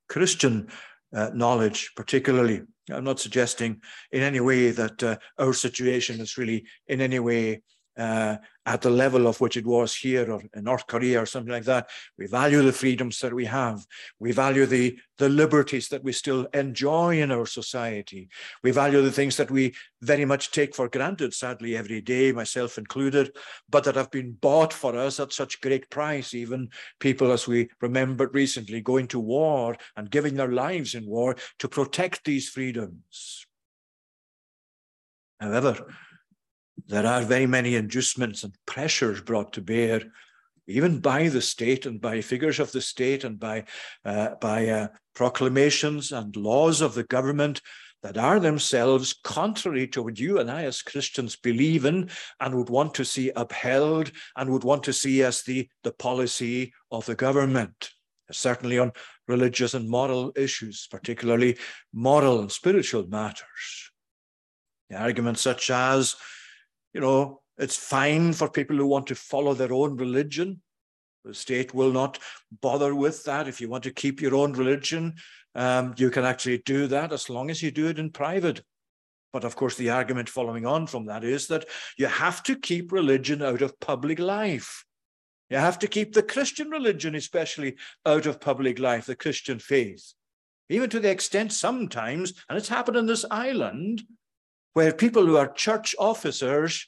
Christian 0.09 0.67
uh, 1.15 1.29
knowledge, 1.33 1.91
particularly. 1.95 2.61
I'm 2.89 3.05
not 3.05 3.21
suggesting 3.21 3.81
in 4.11 4.21
any 4.21 4.41
way 4.41 4.71
that 4.71 5.01
uh, 5.01 5.15
our 5.37 5.53
situation 5.53 6.19
is 6.19 6.37
really 6.37 6.65
in 6.87 6.99
any 6.99 7.19
way 7.19 7.61
uh, 7.97 8.37
at 8.65 8.81
the 8.81 8.89
level 8.89 9.27
of 9.27 9.41
which 9.41 9.57
it 9.57 9.65
was 9.65 9.95
here 9.95 10.31
or 10.31 10.41
in 10.55 10.63
North 10.63 10.87
Korea 10.87 11.21
or 11.21 11.25
something 11.25 11.51
like 11.51 11.65
that. 11.65 11.89
We 12.17 12.27
value 12.27 12.61
the 12.61 12.71
freedoms 12.71 13.19
that 13.19 13.33
we 13.33 13.45
have. 13.45 13.85
We 14.19 14.31
value 14.31 14.65
the, 14.65 14.97
the 15.17 15.29
liberties 15.29 15.89
that 15.89 16.03
we 16.03 16.13
still 16.13 16.47
enjoy 16.53 17.21
in 17.21 17.31
our 17.31 17.45
society. 17.45 18.29
We 18.63 18.71
value 18.71 19.01
the 19.01 19.11
things 19.11 19.37
that 19.37 19.51
we 19.51 19.73
very 20.01 20.25
much 20.25 20.51
take 20.51 20.75
for 20.75 20.89
granted, 20.89 21.33
sadly, 21.33 21.75
every 21.75 22.01
day, 22.01 22.31
myself 22.31 22.77
included, 22.77 23.35
but 23.69 23.83
that 23.83 23.95
have 23.95 24.11
been 24.11 24.33
bought 24.33 24.73
for 24.73 24.95
us 24.95 25.19
at 25.19 25.33
such 25.33 25.61
great 25.61 25.89
price. 25.89 26.33
Even 26.33 26.69
people, 26.99 27.31
as 27.31 27.47
we 27.47 27.69
remembered 27.81 28.33
recently, 28.33 28.81
going 28.81 29.07
to 29.07 29.19
war 29.19 29.75
and 29.97 30.11
giving 30.11 30.35
their 30.35 30.51
lives 30.51 30.95
in 30.95 31.05
war 31.05 31.35
to 31.59 31.67
protect 31.67 32.23
these 32.23 32.47
freedoms. 32.47 33.45
However, 35.39 35.87
there 36.91 37.05
are 37.07 37.21
very 37.21 37.47
many 37.47 37.75
inducements 37.75 38.43
and 38.43 38.53
pressures 38.65 39.21
brought 39.21 39.53
to 39.53 39.61
bear, 39.61 40.01
even 40.67 40.99
by 40.99 41.29
the 41.29 41.41
state 41.41 41.85
and 41.85 42.01
by 42.01 42.19
figures 42.19 42.59
of 42.59 42.73
the 42.73 42.81
state 42.81 43.23
and 43.23 43.39
by, 43.39 43.63
uh, 44.03 44.35
by 44.41 44.67
uh, 44.67 44.87
proclamations 45.15 46.11
and 46.11 46.35
laws 46.35 46.81
of 46.81 46.93
the 46.93 47.05
government 47.05 47.61
that 48.03 48.17
are 48.17 48.41
themselves 48.41 49.15
contrary 49.23 49.87
to 49.87 50.03
what 50.03 50.19
you 50.19 50.39
and 50.39 50.51
I 50.51 50.63
as 50.63 50.81
Christians 50.81 51.37
believe 51.37 51.85
in 51.85 52.09
and 52.41 52.55
would 52.55 52.69
want 52.69 52.93
to 52.95 53.05
see 53.05 53.31
upheld 53.37 54.11
and 54.35 54.49
would 54.49 54.65
want 54.65 54.83
to 54.83 54.93
see 54.93 55.23
as 55.23 55.43
the, 55.43 55.69
the 55.83 55.93
policy 55.93 56.73
of 56.91 57.05
the 57.05 57.15
government, 57.15 57.91
certainly 58.33 58.79
on 58.79 58.91
religious 59.29 59.75
and 59.75 59.89
moral 59.89 60.33
issues, 60.35 60.89
particularly 60.91 61.57
moral 61.93 62.41
and 62.41 62.51
spiritual 62.51 63.07
matters. 63.07 63.91
The 64.89 64.97
arguments 64.97 65.39
such 65.39 65.69
as 65.69 66.15
you 66.93 67.01
know, 67.01 67.41
it's 67.57 67.77
fine 67.77 68.33
for 68.33 68.49
people 68.49 68.75
who 68.75 68.87
want 68.87 69.07
to 69.07 69.15
follow 69.15 69.53
their 69.53 69.73
own 69.73 69.97
religion. 69.97 70.61
The 71.23 71.33
state 71.33 71.73
will 71.73 71.91
not 71.91 72.17
bother 72.61 72.95
with 72.95 73.23
that. 73.25 73.47
If 73.47 73.61
you 73.61 73.69
want 73.69 73.83
to 73.83 73.93
keep 73.93 74.21
your 74.21 74.35
own 74.35 74.53
religion, 74.53 75.15
um, 75.53 75.93
you 75.97 76.09
can 76.09 76.25
actually 76.25 76.59
do 76.59 76.87
that 76.87 77.11
as 77.11 77.29
long 77.29 77.49
as 77.51 77.61
you 77.61 77.71
do 77.71 77.87
it 77.87 77.99
in 77.99 78.09
private. 78.09 78.63
But 79.31 79.43
of 79.43 79.55
course, 79.55 79.75
the 79.75 79.91
argument 79.91 80.29
following 80.29 80.65
on 80.65 80.87
from 80.87 81.05
that 81.05 81.23
is 81.23 81.47
that 81.47 81.65
you 81.97 82.07
have 82.07 82.43
to 82.43 82.55
keep 82.57 82.91
religion 82.91 83.41
out 83.41 83.61
of 83.61 83.79
public 83.79 84.19
life. 84.19 84.83
You 85.49 85.57
have 85.57 85.79
to 85.79 85.87
keep 85.87 86.13
the 86.13 86.23
Christian 86.23 86.69
religion, 86.69 87.13
especially, 87.13 87.75
out 88.05 88.25
of 88.25 88.41
public 88.41 88.79
life, 88.79 89.05
the 89.05 89.15
Christian 89.15 89.59
faith. 89.59 90.13
Even 90.69 90.89
to 90.89 90.99
the 90.99 91.09
extent 91.09 91.51
sometimes, 91.51 92.33
and 92.49 92.57
it's 92.57 92.69
happened 92.69 92.97
in 92.97 93.05
this 93.05 93.25
island, 93.29 94.01
where 94.73 94.93
people 94.93 95.25
who 95.25 95.37
are 95.37 95.51
church 95.51 95.95
officers, 95.99 96.87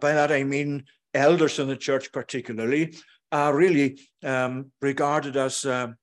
by 0.00 0.12
that 0.12 0.32
I 0.32 0.44
mean 0.44 0.84
elders 1.14 1.58
in 1.58 1.68
the 1.68 1.76
church 1.76 2.12
particularly, 2.12 2.94
are 3.30 3.54
really 3.54 4.00
um, 4.22 4.72
regarded 4.80 5.36
as 5.36 5.64
um, 5.64 5.96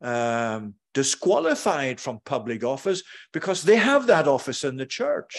um, 0.00 0.74
disqualified 0.94 2.00
from 2.00 2.20
public 2.24 2.64
office 2.64 3.02
because 3.32 3.62
they 3.62 3.76
have 3.76 4.06
that 4.06 4.26
office 4.26 4.64
in 4.64 4.76
the 4.76 4.86
church. 4.86 5.36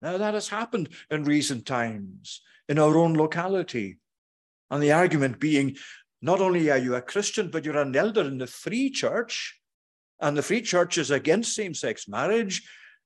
Now, 0.00 0.18
that 0.18 0.34
has 0.34 0.48
happened 0.48 0.88
in 1.10 1.24
recent 1.24 1.64
times 1.64 2.42
in 2.68 2.78
our 2.78 2.96
own 2.96 3.14
locality. 3.14 3.98
And 4.70 4.82
the 4.82 4.92
argument 4.92 5.38
being 5.38 5.76
not 6.20 6.40
only 6.40 6.70
are 6.70 6.78
you 6.78 6.94
a 6.94 7.02
Christian, 7.02 7.50
but 7.50 7.64
you're 7.64 7.78
an 7.78 7.94
elder 7.94 8.22
in 8.22 8.38
the 8.38 8.46
free 8.46 8.90
church, 8.90 9.60
and 10.20 10.36
the 10.36 10.42
free 10.42 10.62
church 10.62 10.98
is 10.98 11.10
against 11.10 11.54
same 11.54 11.74
sex 11.74 12.08
marriage 12.08 12.62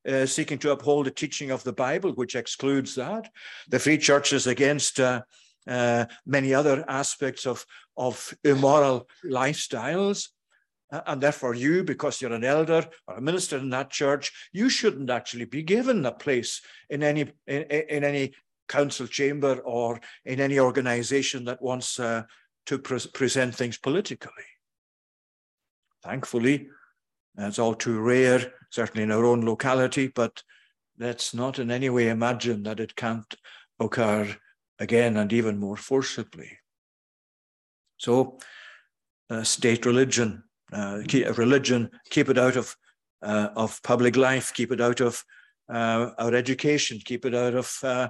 uh, 0.06 0.26
seeking 0.26 0.58
to 0.58 0.70
uphold 0.70 1.06
the 1.06 1.10
teaching 1.10 1.50
of 1.50 1.64
the 1.64 1.72
Bible, 1.72 2.12
which 2.12 2.36
excludes 2.36 2.94
that. 2.94 3.30
The 3.68 3.78
Free 3.78 3.98
Church 3.98 4.32
is 4.32 4.46
against 4.46 5.00
uh, 5.00 5.22
uh, 5.66 6.06
many 6.24 6.54
other 6.54 6.84
aspects 6.88 7.46
of, 7.46 7.66
of 7.96 8.34
immoral 8.44 9.08
lifestyles. 9.24 10.28
Uh, 10.92 11.00
and 11.06 11.20
therefore, 11.20 11.54
you, 11.54 11.82
because 11.82 12.22
you're 12.22 12.32
an 12.32 12.44
elder 12.44 12.86
or 13.08 13.16
a 13.16 13.20
minister 13.20 13.58
in 13.58 13.70
that 13.70 13.90
church, 13.90 14.32
you 14.52 14.68
shouldn't 14.68 15.10
actually 15.10 15.44
be 15.44 15.62
given 15.62 16.06
a 16.06 16.12
place 16.12 16.62
in 16.88 17.02
any 17.02 17.22
in, 17.48 17.62
in 17.64 18.04
any 18.04 18.32
council 18.68 19.06
chamber 19.06 19.56
or 19.64 20.00
in 20.24 20.40
any 20.40 20.60
organization 20.60 21.44
that 21.44 21.60
wants 21.60 21.98
uh, 21.98 22.22
to 22.66 22.78
pre 22.78 23.00
present 23.12 23.54
things 23.54 23.78
politically. 23.78 24.44
Thankfully, 26.04 26.68
it's 27.38 27.58
all 27.58 27.74
too 27.74 28.00
rare 28.00 28.52
certainly 28.70 29.02
in 29.04 29.12
our 29.12 29.24
own 29.24 29.42
locality, 29.44 30.08
but 30.08 30.42
let's 30.98 31.34
not 31.34 31.58
in 31.58 31.70
any 31.70 31.88
way 31.90 32.08
imagine 32.08 32.62
that 32.64 32.80
it 32.80 32.96
can't 32.96 33.34
occur 33.80 34.34
again 34.78 35.16
and 35.16 35.32
even 35.32 35.58
more 35.58 35.76
forcibly. 35.76 36.58
So, 37.98 38.38
uh, 39.30 39.42
state 39.42 39.86
religion, 39.86 40.44
uh, 40.72 41.00
keep, 41.08 41.38
religion, 41.38 41.90
keep 42.10 42.28
it 42.28 42.38
out 42.38 42.56
of 42.56 42.76
uh, 43.22 43.48
of 43.56 43.82
public 43.82 44.14
life, 44.16 44.52
keep 44.52 44.70
it 44.70 44.80
out 44.80 45.00
of 45.00 45.24
uh, 45.72 46.10
our 46.18 46.34
education, 46.34 47.00
keep 47.02 47.24
it 47.24 47.34
out 47.34 47.54
of 47.54 47.78
uh, 47.82 48.08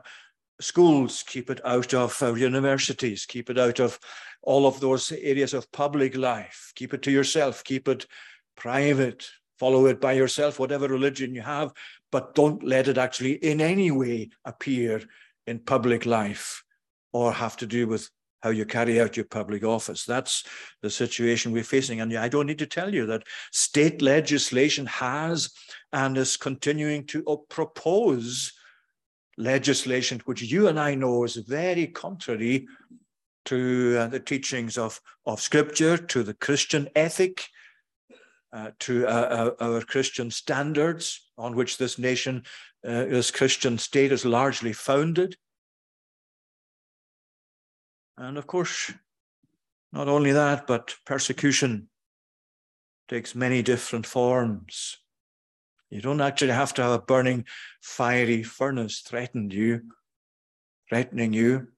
schools, 0.60 1.22
keep 1.26 1.48
it 1.48 1.60
out 1.64 1.94
of 1.94 2.20
our 2.22 2.36
universities, 2.36 3.24
keep 3.24 3.48
it 3.48 3.58
out 3.58 3.78
of 3.78 3.98
all 4.42 4.66
of 4.66 4.80
those 4.80 5.12
areas 5.12 5.54
of 5.54 5.70
public 5.70 6.16
life. 6.16 6.72
Keep 6.74 6.94
it 6.94 7.02
to 7.02 7.10
yourself, 7.10 7.62
keep 7.62 7.88
it 7.88 8.06
private, 8.56 9.26
follow 9.58 9.86
it 9.86 10.00
by 10.00 10.12
yourself, 10.12 10.58
whatever 10.58 10.88
religion 10.88 11.34
you 11.34 11.42
have, 11.42 11.72
but 12.12 12.34
don't 12.34 12.62
let 12.62 12.88
it 12.88 12.98
actually 12.98 13.32
in 13.32 13.60
any 13.60 13.90
way 13.90 14.30
appear 14.44 15.02
in 15.46 15.58
public 15.58 16.06
life 16.06 16.62
or 17.12 17.32
have 17.32 17.56
to 17.56 17.66
do 17.66 17.86
with 17.86 18.10
how 18.42 18.50
you 18.50 18.64
carry 18.64 19.00
out 19.00 19.16
your 19.16 19.26
public 19.26 19.64
office. 19.64 20.04
That's 20.04 20.44
the 20.82 20.90
situation 20.90 21.52
we're 21.52 21.64
facing. 21.64 22.00
And 22.00 22.16
I 22.16 22.28
don't 22.28 22.46
need 22.46 22.58
to 22.58 22.66
tell 22.66 22.94
you 22.94 23.06
that 23.06 23.24
state 23.50 24.02
legislation 24.02 24.86
has 24.86 25.50
and 25.92 26.16
is 26.16 26.36
continuing 26.36 27.06
to 27.06 27.44
propose 27.48 28.52
legislation 29.38 30.20
which 30.24 30.42
you 30.42 30.68
and 30.68 30.78
I 30.78 30.94
know 30.94 31.24
is 31.24 31.36
very 31.36 31.86
contrary 31.88 32.66
to 33.46 33.96
uh, 33.98 34.06
the 34.08 34.20
teachings 34.20 34.76
of, 34.76 35.00
of 35.24 35.40
Scripture, 35.40 35.96
to 35.96 36.22
the 36.22 36.34
Christian 36.34 36.88
ethic, 36.94 37.48
uh, 38.56 38.70
to 38.78 39.06
uh, 39.06 39.54
uh 39.60 39.64
our 39.64 39.82
Christian 39.82 40.30
standards 40.30 41.28
on 41.36 41.54
which 41.54 41.76
this 41.76 41.98
nation, 41.98 42.42
uh, 42.86 43.04
this 43.04 43.30
Christian 43.30 43.76
state 43.76 44.12
is 44.12 44.24
largely 44.24 44.72
founded. 44.72 45.36
And 48.16 48.38
of 48.38 48.46
course, 48.46 48.92
not 49.92 50.08
only 50.08 50.32
that, 50.32 50.66
but 50.66 50.94
persecution 51.04 51.88
takes 53.08 53.34
many 53.34 53.62
different 53.62 54.06
forms. 54.06 54.96
You 55.90 56.00
don't 56.00 56.22
actually 56.22 56.52
have 56.52 56.72
to 56.74 56.82
have 56.82 56.92
a 56.92 56.98
burning, 56.98 57.44
fiery 57.82 58.42
furnace 58.42 59.00
threatened 59.00 59.52
you, 59.52 59.82
threatening 60.88 61.32
you, 61.32 61.68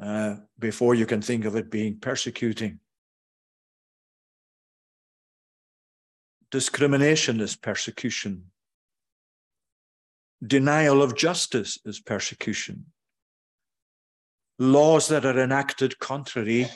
uh, 0.00 0.36
before 0.58 0.94
you 0.94 1.06
can 1.06 1.20
think 1.20 1.44
of 1.44 1.56
it 1.56 1.70
being 1.70 1.98
persecuting. 1.98 2.78
Discrimination 6.54 7.40
is 7.40 7.56
persecution. 7.56 8.44
Denial 10.46 11.02
of 11.02 11.16
justice 11.16 11.80
is 11.84 11.98
persecution. 11.98 12.86
Laws 14.60 15.08
that 15.08 15.26
are 15.26 15.40
enacted 15.40 15.98
contrary 15.98 16.68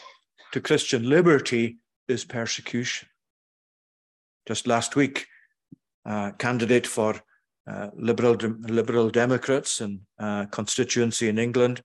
to 0.50 0.60
Christian 0.60 1.08
liberty 1.08 1.78
is 2.08 2.24
persecution. 2.24 3.08
Just 4.48 4.66
last 4.66 4.96
week, 4.96 5.28
a 6.04 6.32
candidate 6.36 6.88
for 6.88 7.14
uh, 7.70 7.90
Liberal, 7.96 8.34
Liberal 8.34 9.10
Democrats 9.10 9.80
in 9.80 10.00
uh, 10.18 10.46
constituency 10.46 11.28
in 11.28 11.38
England, 11.38 11.82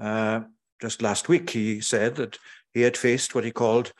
uh, 0.00 0.40
just 0.80 1.02
last 1.02 1.28
week, 1.28 1.50
he 1.50 1.82
said 1.82 2.16
that 2.16 2.38
he 2.72 2.80
had 2.80 2.96
faced 2.96 3.34
what 3.34 3.44
he 3.44 3.50
called 3.50 3.92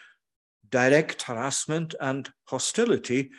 direct 0.73 1.23
harassment 1.23 1.95
and 2.00 2.29
hostility 2.47 3.31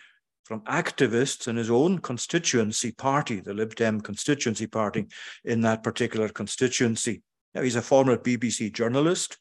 from 0.45 0.61
activists 0.61 1.47
in 1.47 1.55
his 1.57 1.69
own 1.69 1.99
constituency 1.99 2.91
party, 2.91 3.39
the 3.39 3.53
Lib 3.53 3.75
Dem 3.75 3.99
constituency 3.99 4.67
party 4.67 5.07
in 5.43 5.61
that 5.61 5.83
particular 5.83 6.29
constituency. 6.29 7.21
Now, 7.53 7.61
he's 7.61 7.75
a 7.75 7.81
former 7.81 8.17
BBC 8.17 8.71
journalist, 8.71 9.37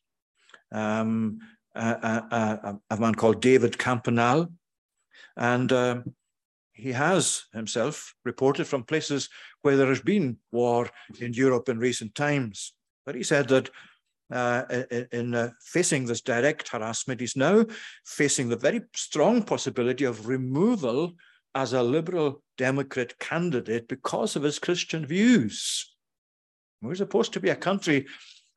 um, 0.73 1.39
a, 1.75 1.83
a, 2.31 2.79
a, 2.91 2.97
man 2.99 3.15
called 3.15 3.41
David 3.41 3.79
Campanale, 3.79 4.51
and 5.37 5.73
um, 5.73 6.15
he 6.73 6.93
has 6.93 7.45
himself 7.53 8.15
reported 8.25 8.67
from 8.67 8.85
places 8.85 9.29
where 9.63 9.77
there 9.77 9.89
has 9.89 10.01
been 10.01 10.39
war 10.51 10.89
in 11.21 11.33
Europe 11.33 11.69
in 11.69 11.79
recent 11.79 12.15
times. 12.15 12.75
But 13.05 13.15
he 13.15 13.23
said 13.23 13.49
that 13.49 13.71
uh, 14.33 14.85
in 15.13 15.35
uh, 15.35 15.51
facing 15.61 16.07
this 16.07 16.21
direct 16.21 16.69
harassment, 16.69 17.21
he's 17.21 17.37
now 17.37 17.65
facing 18.05 18.49
the 18.49 18.57
very 18.57 18.81
strong 18.95 19.43
possibility 19.43 20.05
of 20.05 20.27
removal 20.27 21.15
as 21.55 21.73
a 21.73 21.83
liberal 21.83 22.43
Democrat 22.57 23.19
candidate 23.19 23.89
because 23.89 24.37
of 24.37 24.43
his 24.43 24.59
Christian 24.59 25.07
views. 25.07 25.95
We're 26.81 26.95
supposed 26.95 27.33
to 27.35 27.41
be 27.41 27.51
a 27.51 27.57
country 27.57 28.07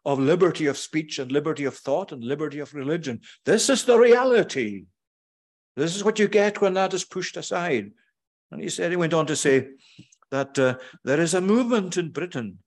of 0.06 0.20
liberty 0.20 0.68
of 0.68 0.78
speech 0.78 1.20
and 1.20 1.32
liberty 1.32 1.66
of 1.66 1.76
thought 1.76 2.12
and 2.12 2.24
liberty 2.24 2.60
of 2.60 2.74
religion. 2.74 3.22
This 3.46 3.70
is 3.70 3.84
the 3.84 3.98
reality. 3.98 4.86
This 5.76 5.96
is 5.96 6.04
what 6.04 6.20
you 6.20 6.28
get 6.28 6.62
when 6.62 6.76
that 6.76 6.94
is 6.94 7.04
pushed 7.04 7.38
aside. 7.38 7.92
And 8.52 8.62
he 8.62 8.70
said, 8.70 8.92
he 8.92 8.98
went 8.98 9.14
on 9.14 9.26
to 9.26 9.36
say 9.36 9.70
that 10.32 10.58
uh, 10.58 10.76
there 11.04 11.20
is 11.20 11.34
a 11.34 11.42
movement 11.42 11.98
in 11.98 12.12
Britain 12.12 12.60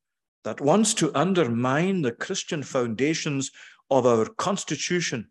that 0.44 0.60
wants 0.60 0.94
to 0.94 1.14
undermine 1.14 2.02
the 2.02 2.12
Christian 2.12 2.62
foundations 2.62 3.50
of 3.90 4.06
our 4.06 4.26
constitution, 4.26 5.28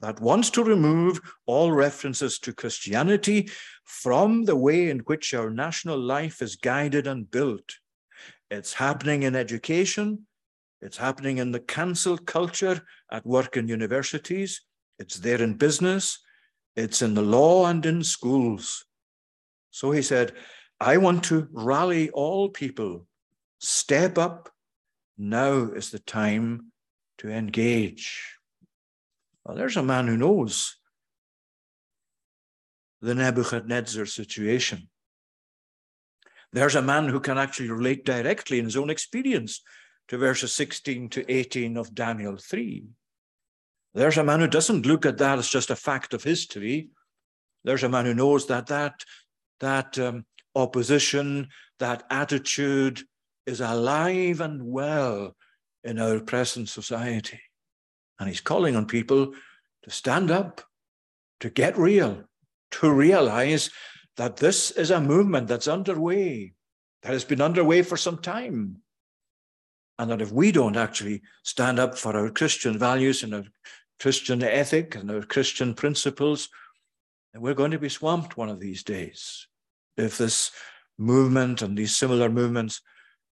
that 0.00 0.20
wants 0.20 0.50
to 0.50 0.64
remove 0.64 1.20
all 1.46 1.72
references 1.72 2.38
to 2.40 2.52
Christianity 2.52 3.50
from 3.84 4.44
the 4.44 4.56
way 4.56 4.88
in 4.88 5.00
which 5.00 5.34
our 5.34 5.50
national 5.50 5.98
life 5.98 6.42
is 6.42 6.56
guided 6.56 7.06
and 7.06 7.30
built. 7.30 7.76
It's 8.50 8.72
happening 8.72 9.22
in 9.22 9.36
education, 9.36 10.26
it's 10.80 10.96
happening 10.96 11.38
in 11.38 11.52
the 11.52 11.60
cancel 11.60 12.16
culture 12.16 12.82
at 13.12 13.26
work 13.26 13.56
in 13.56 13.68
universities, 13.68 14.62
it's 14.98 15.18
there 15.18 15.42
in 15.42 15.54
business, 15.54 16.18
it's 16.76 17.02
in 17.02 17.14
the 17.14 17.22
law 17.22 17.66
and 17.66 17.84
in 17.84 18.02
schools. 18.02 18.86
So 19.70 19.90
he 19.90 20.02
said, 20.02 20.32
I 20.80 20.96
want 20.96 21.24
to 21.24 21.48
rally 21.52 22.10
all 22.10 22.48
people 22.48 23.06
Step 23.60 24.18
up. 24.18 24.48
Now 25.18 25.70
is 25.72 25.90
the 25.90 25.98
time 25.98 26.72
to 27.18 27.28
engage. 27.28 28.36
Well, 29.44 29.54
there's 29.56 29.76
a 29.76 29.82
man 29.82 30.06
who 30.06 30.16
knows 30.16 30.76
the 33.02 33.14
Nebuchadnezzar 33.14 34.06
situation. 34.06 34.88
There's 36.52 36.74
a 36.74 36.82
man 36.82 37.08
who 37.08 37.20
can 37.20 37.36
actually 37.36 37.70
relate 37.70 38.04
directly 38.04 38.58
in 38.58 38.64
his 38.64 38.76
own 38.76 38.88
experience 38.88 39.60
to 40.08 40.16
verses 40.16 40.52
16 40.54 41.10
to 41.10 41.30
18 41.30 41.76
of 41.76 41.94
Daniel 41.94 42.36
3. 42.36 42.84
There's 43.94 44.18
a 44.18 44.24
man 44.24 44.40
who 44.40 44.48
doesn't 44.48 44.86
look 44.86 45.04
at 45.04 45.18
that 45.18 45.38
as 45.38 45.48
just 45.48 45.70
a 45.70 45.76
fact 45.76 46.14
of 46.14 46.24
history. 46.24 46.88
There's 47.64 47.82
a 47.82 47.88
man 47.88 48.06
who 48.06 48.14
knows 48.14 48.46
that 48.46 48.68
that, 48.68 49.04
that 49.60 49.98
um, 49.98 50.24
opposition, 50.54 51.48
that 51.78 52.04
attitude, 52.10 53.02
is 53.50 53.60
alive 53.60 54.40
and 54.40 54.62
well 54.62 55.36
in 55.84 55.98
our 55.98 56.20
present 56.20 56.68
society. 56.68 57.40
And 58.18 58.28
he's 58.28 58.40
calling 58.40 58.76
on 58.76 58.86
people 58.86 59.32
to 59.82 59.90
stand 59.90 60.30
up, 60.30 60.62
to 61.40 61.50
get 61.50 61.76
real, 61.76 62.24
to 62.72 62.92
realize 62.92 63.70
that 64.16 64.36
this 64.36 64.70
is 64.70 64.90
a 64.90 65.00
movement 65.00 65.48
that's 65.48 65.68
underway, 65.68 66.52
that 67.02 67.12
has 67.12 67.24
been 67.24 67.40
underway 67.40 67.82
for 67.82 67.96
some 67.96 68.18
time. 68.18 68.76
And 69.98 70.10
that 70.10 70.22
if 70.22 70.32
we 70.32 70.52
don't 70.52 70.76
actually 70.76 71.22
stand 71.42 71.78
up 71.78 71.98
for 71.98 72.16
our 72.16 72.30
Christian 72.30 72.78
values 72.78 73.22
and 73.22 73.34
our 73.34 73.44
Christian 73.98 74.42
ethic 74.42 74.94
and 74.94 75.10
our 75.10 75.22
Christian 75.22 75.74
principles, 75.74 76.48
we're 77.34 77.54
going 77.54 77.70
to 77.72 77.78
be 77.78 77.88
swamped 77.88 78.36
one 78.36 78.48
of 78.48 78.60
these 78.60 78.82
days. 78.82 79.46
If 79.96 80.18
this 80.18 80.50
movement 80.98 81.62
and 81.62 81.76
these 81.76 81.96
similar 81.96 82.28
movements 82.28 82.80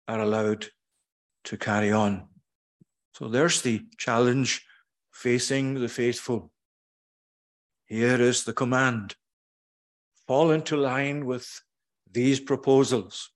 are 0.07 0.19
allowed 0.19 0.67
to 1.45 1.57
carry 1.57 1.91
on. 1.91 2.27
So 3.13 3.27
there's 3.27 3.61
the 3.61 3.81
challenge 3.97 4.65
facing 5.11 5.75
the 5.75 5.87
faithful. 5.87 6.51
Here 7.85 8.19
is 8.19 8.43
the 8.43 8.53
command. 8.53 9.15
Fall 10.27 10.51
into 10.51 10.75
line 10.75 11.25
with 11.25 11.47
these 12.11 12.39
proposals, 12.39 13.29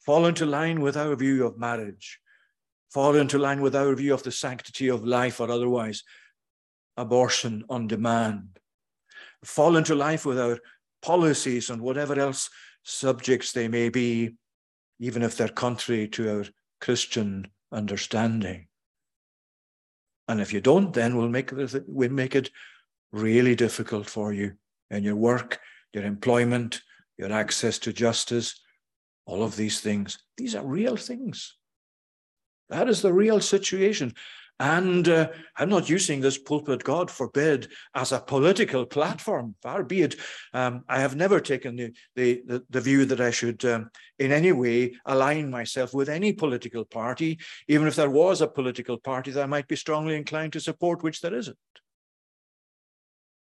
fall 0.00 0.26
into 0.26 0.46
line 0.46 0.80
with 0.80 0.96
our 0.96 1.14
view 1.16 1.46
of 1.46 1.58
marriage, 1.58 2.18
fall 2.90 3.14
into 3.16 3.38
line 3.38 3.60
with 3.60 3.76
our 3.76 3.94
view 3.94 4.14
of 4.14 4.22
the 4.22 4.32
sanctity 4.32 4.88
of 4.88 5.04
life 5.04 5.40
or 5.40 5.50
otherwise. 5.50 6.02
Abortion 6.96 7.64
on 7.68 7.86
demand, 7.86 8.58
fall 9.44 9.76
into 9.76 9.94
line 9.94 10.18
with 10.24 10.38
our 10.40 10.58
policies 11.02 11.70
and 11.70 11.80
whatever 11.80 12.18
else 12.18 12.50
subjects 12.82 13.52
they 13.52 13.68
may 13.68 13.88
be 13.88 14.34
even 14.98 15.22
if 15.22 15.36
they're 15.36 15.48
contrary 15.48 16.08
to 16.08 16.30
our 16.30 16.44
Christian 16.80 17.48
understanding. 17.72 18.66
And 20.28 20.40
if 20.40 20.52
you 20.52 20.60
don't, 20.60 20.92
then 20.92 21.16
we'll 21.16 21.28
make 21.28 21.52
we'll 21.86 22.10
make 22.10 22.36
it 22.36 22.50
really 23.12 23.54
difficult 23.54 24.08
for 24.08 24.32
you 24.32 24.52
in 24.90 25.02
your 25.02 25.16
work, 25.16 25.60
your 25.92 26.04
employment, 26.04 26.82
your 27.16 27.32
access 27.32 27.78
to 27.80 27.92
justice, 27.92 28.60
all 29.26 29.42
of 29.42 29.56
these 29.56 29.80
things. 29.80 30.18
These 30.36 30.54
are 30.54 30.64
real 30.64 30.96
things. 30.96 31.56
That 32.68 32.88
is 32.88 33.00
the 33.00 33.12
real 33.12 33.40
situation. 33.40 34.14
And 34.60 35.08
uh, 35.08 35.28
I'm 35.56 35.68
not 35.68 35.88
using 35.88 36.20
this 36.20 36.36
pulpit, 36.36 36.82
God 36.82 37.10
forbid, 37.10 37.68
as 37.94 38.10
a 38.10 38.18
political 38.18 38.84
platform. 38.86 39.54
Far 39.62 39.84
be 39.84 40.02
it. 40.02 40.16
Um, 40.52 40.84
I 40.88 40.98
have 41.00 41.14
never 41.14 41.38
taken 41.38 41.76
the, 41.76 41.92
the, 42.16 42.64
the, 42.68 42.80
view 42.80 43.04
that 43.04 43.20
I 43.20 43.30
should 43.30 43.64
um, 43.64 43.90
in 44.18 44.32
any 44.32 44.50
way 44.50 44.96
align 45.06 45.48
myself 45.48 45.94
with 45.94 46.08
any 46.08 46.32
political 46.32 46.84
party, 46.84 47.38
even 47.68 47.86
if 47.86 47.94
there 47.94 48.10
was 48.10 48.40
a 48.40 48.48
political 48.48 48.98
party 48.98 49.30
that 49.30 49.44
I 49.44 49.46
might 49.46 49.68
be 49.68 49.76
strongly 49.76 50.16
inclined 50.16 50.54
to 50.54 50.60
support, 50.60 51.04
which 51.04 51.20
there 51.20 51.34
isn't. 51.34 51.56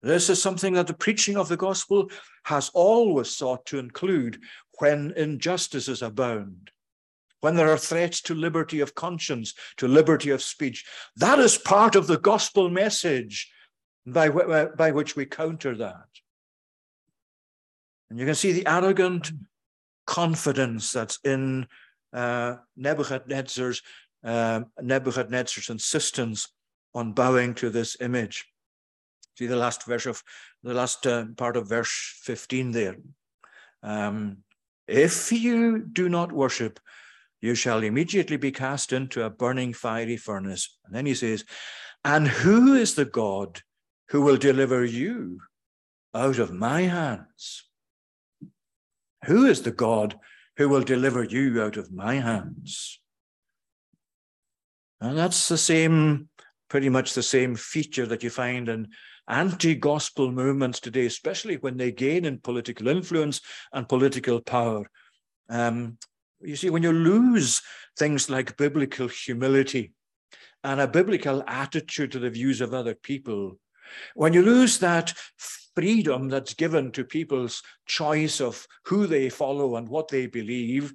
This 0.02 0.28
is 0.28 0.40
something 0.40 0.74
that 0.74 0.86
the 0.86 0.94
preaching 0.94 1.36
of 1.36 1.48
the 1.48 1.56
gospel 1.56 2.10
has 2.44 2.70
always 2.74 3.34
sought 3.34 3.64
to 3.66 3.78
include 3.78 4.40
when 4.78 5.12
injustices 5.16 6.02
abound 6.02 6.70
when 7.40 7.56
there 7.56 7.70
are 7.70 7.78
threats 7.78 8.20
to 8.22 8.34
liberty 8.34 8.80
of 8.80 8.94
conscience, 8.94 9.54
to 9.76 9.88
liberty 9.88 10.30
of 10.30 10.42
speech. 10.42 10.84
That 11.16 11.38
is 11.38 11.56
part 11.56 11.94
of 11.94 12.06
the 12.06 12.18
gospel 12.18 12.68
message 12.68 13.50
by, 14.06 14.28
by 14.28 14.90
which 14.90 15.16
we 15.16 15.26
counter 15.26 15.76
that. 15.76 16.08
And 18.10 18.18
you 18.18 18.26
can 18.26 18.34
see 18.34 18.52
the 18.52 18.66
arrogant 18.66 19.30
confidence 20.06 20.92
that's 20.92 21.18
in 21.24 21.66
uh, 22.12 22.56
Nebuchadnezzar's 22.76 23.82
uh, 24.24 24.62
Nebuchadnezzar's 24.80 25.68
insistence 25.68 26.48
on 26.94 27.12
bowing 27.12 27.54
to 27.54 27.70
this 27.70 27.96
image. 28.00 28.46
See 29.38 29.46
the 29.46 29.56
last 29.56 29.84
verse 29.84 30.06
of 30.06 30.22
the 30.64 30.74
last 30.74 31.06
uh, 31.06 31.26
part 31.36 31.56
of 31.56 31.68
verse 31.68 32.18
15 32.22 32.72
there. 32.72 32.96
Um, 33.82 34.38
if 34.88 35.30
you 35.30 35.78
do 35.78 36.08
not 36.08 36.32
worship, 36.32 36.80
you 37.40 37.54
shall 37.54 37.82
immediately 37.82 38.36
be 38.36 38.50
cast 38.50 38.92
into 38.92 39.22
a 39.22 39.30
burning 39.30 39.72
fiery 39.72 40.16
furnace. 40.16 40.76
And 40.84 40.94
then 40.94 41.06
he 41.06 41.14
says, 41.14 41.44
And 42.04 42.26
who 42.26 42.74
is 42.74 42.94
the 42.94 43.04
God 43.04 43.62
who 44.08 44.22
will 44.22 44.36
deliver 44.36 44.84
you 44.84 45.40
out 46.14 46.38
of 46.38 46.52
my 46.52 46.82
hands? 46.82 47.64
Who 49.24 49.46
is 49.46 49.62
the 49.62 49.72
God 49.72 50.18
who 50.56 50.68
will 50.68 50.82
deliver 50.82 51.24
you 51.24 51.62
out 51.62 51.76
of 51.76 51.92
my 51.92 52.14
hands? 52.14 53.00
And 55.00 55.16
that's 55.16 55.48
the 55.48 55.58
same, 55.58 56.28
pretty 56.68 56.88
much 56.88 57.14
the 57.14 57.22
same 57.22 57.54
feature 57.54 58.06
that 58.06 58.22
you 58.22 58.30
find 58.30 58.68
in 58.68 58.88
anti 59.28 59.74
gospel 59.74 60.32
movements 60.32 60.80
today, 60.80 61.06
especially 61.06 61.56
when 61.56 61.76
they 61.76 61.92
gain 61.92 62.24
in 62.24 62.38
political 62.38 62.88
influence 62.88 63.40
and 63.72 63.88
political 63.88 64.40
power. 64.40 64.90
Um, 65.48 65.98
you 66.40 66.56
see, 66.56 66.70
when 66.70 66.82
you 66.82 66.92
lose 66.92 67.62
things 67.98 68.30
like 68.30 68.56
biblical 68.56 69.08
humility 69.08 69.92
and 70.64 70.80
a 70.80 70.88
biblical 70.88 71.42
attitude 71.46 72.12
to 72.12 72.18
the 72.18 72.30
views 72.30 72.60
of 72.60 72.74
other 72.74 72.94
people, 72.94 73.58
when 74.14 74.32
you 74.32 74.42
lose 74.42 74.78
that 74.78 75.14
freedom 75.74 76.28
that's 76.28 76.54
given 76.54 76.92
to 76.92 77.04
people's 77.04 77.62
choice 77.86 78.40
of 78.40 78.66
who 78.84 79.06
they 79.06 79.28
follow 79.28 79.76
and 79.76 79.88
what 79.88 80.08
they 80.08 80.26
believe, 80.26 80.92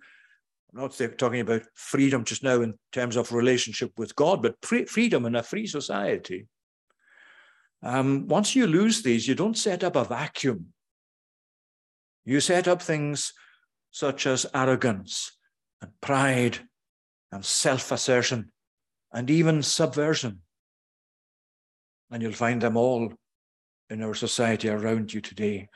I'm 0.74 0.82
not 0.82 1.00
talking 1.18 1.42
about 1.42 1.64
freedom 1.76 2.24
just 2.24 2.44
now 2.44 2.62
in 2.62 2.74
terms 2.92 3.16
of 3.16 3.32
relationship 3.32 3.92
with 3.98 4.16
God, 4.16 4.42
but 4.42 4.56
freedom 4.90 5.26
in 5.26 5.36
a 5.36 5.44
free 5.44 5.68
society. 5.68 6.48
Um, 7.84 8.28
once 8.28 8.56
you 8.56 8.66
lose 8.66 9.04
these, 9.04 9.28
you 9.28 9.36
don't 9.36 9.58
set 9.58 9.84
up 9.84 9.96
a 9.96 10.06
vacuum. 10.06 10.74
You 12.26 12.40
set 12.40 12.68
up 12.68 12.82
things 12.82 13.34
such 13.94 14.26
as 14.26 14.48
arrogance 14.56 15.38
and 15.80 15.92
pride 16.02 16.58
and 17.32 17.46
self 17.46 17.92
assertion 17.92 18.52
and 19.14 19.30
even 19.30 19.62
subversion. 19.62 20.42
And 22.12 22.22
you'll 22.22 22.34
find 22.34 22.60
them 22.60 22.76
all 22.76 23.14
in 23.92 24.02
our 24.02 24.16
society 24.16 24.68
around 24.68 25.14
you 25.14 25.22
today. 25.22 25.70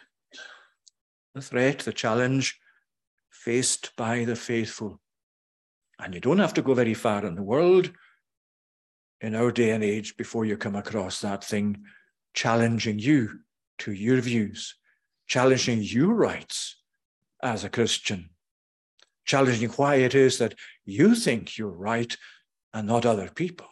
The 1.35 1.41
threat, 1.41 1.79
the 1.79 1.93
challenge 1.93 2.59
faced 3.29 3.95
by 3.95 4.25
the 4.25 4.35
faithful. 4.35 4.99
And 5.99 6.15
you 6.15 6.19
don't 6.19 6.39
have 6.39 6.55
to 6.55 6.63
go 6.63 6.73
very 6.73 6.95
far 6.95 7.23
in 7.23 7.35
the 7.35 7.43
world 7.43 7.91
in 9.21 9.35
our 9.35 9.51
day 9.51 9.71
and 9.71 9.83
age 9.83 10.17
before 10.17 10.45
you 10.45 10.57
come 10.57 10.75
across 10.75 11.21
that 11.21 11.43
thing 11.43 11.83
challenging 12.33 12.97
you 12.97 13.39
to 13.79 13.91
your 13.91 14.21
views, 14.21 14.75
challenging 15.27 15.81
your 15.83 16.13
rights 16.15 16.76
as 17.41 17.63
a 17.63 17.69
Christian, 17.69 18.29
challenging 19.25 19.69
why 19.71 19.95
it 19.95 20.15
is 20.15 20.37
that 20.39 20.55
you 20.85 21.15
think 21.15 21.57
you're 21.57 21.69
right 21.69 22.15
and 22.73 22.87
not 22.87 23.05
other 23.05 23.29
people. 23.29 23.67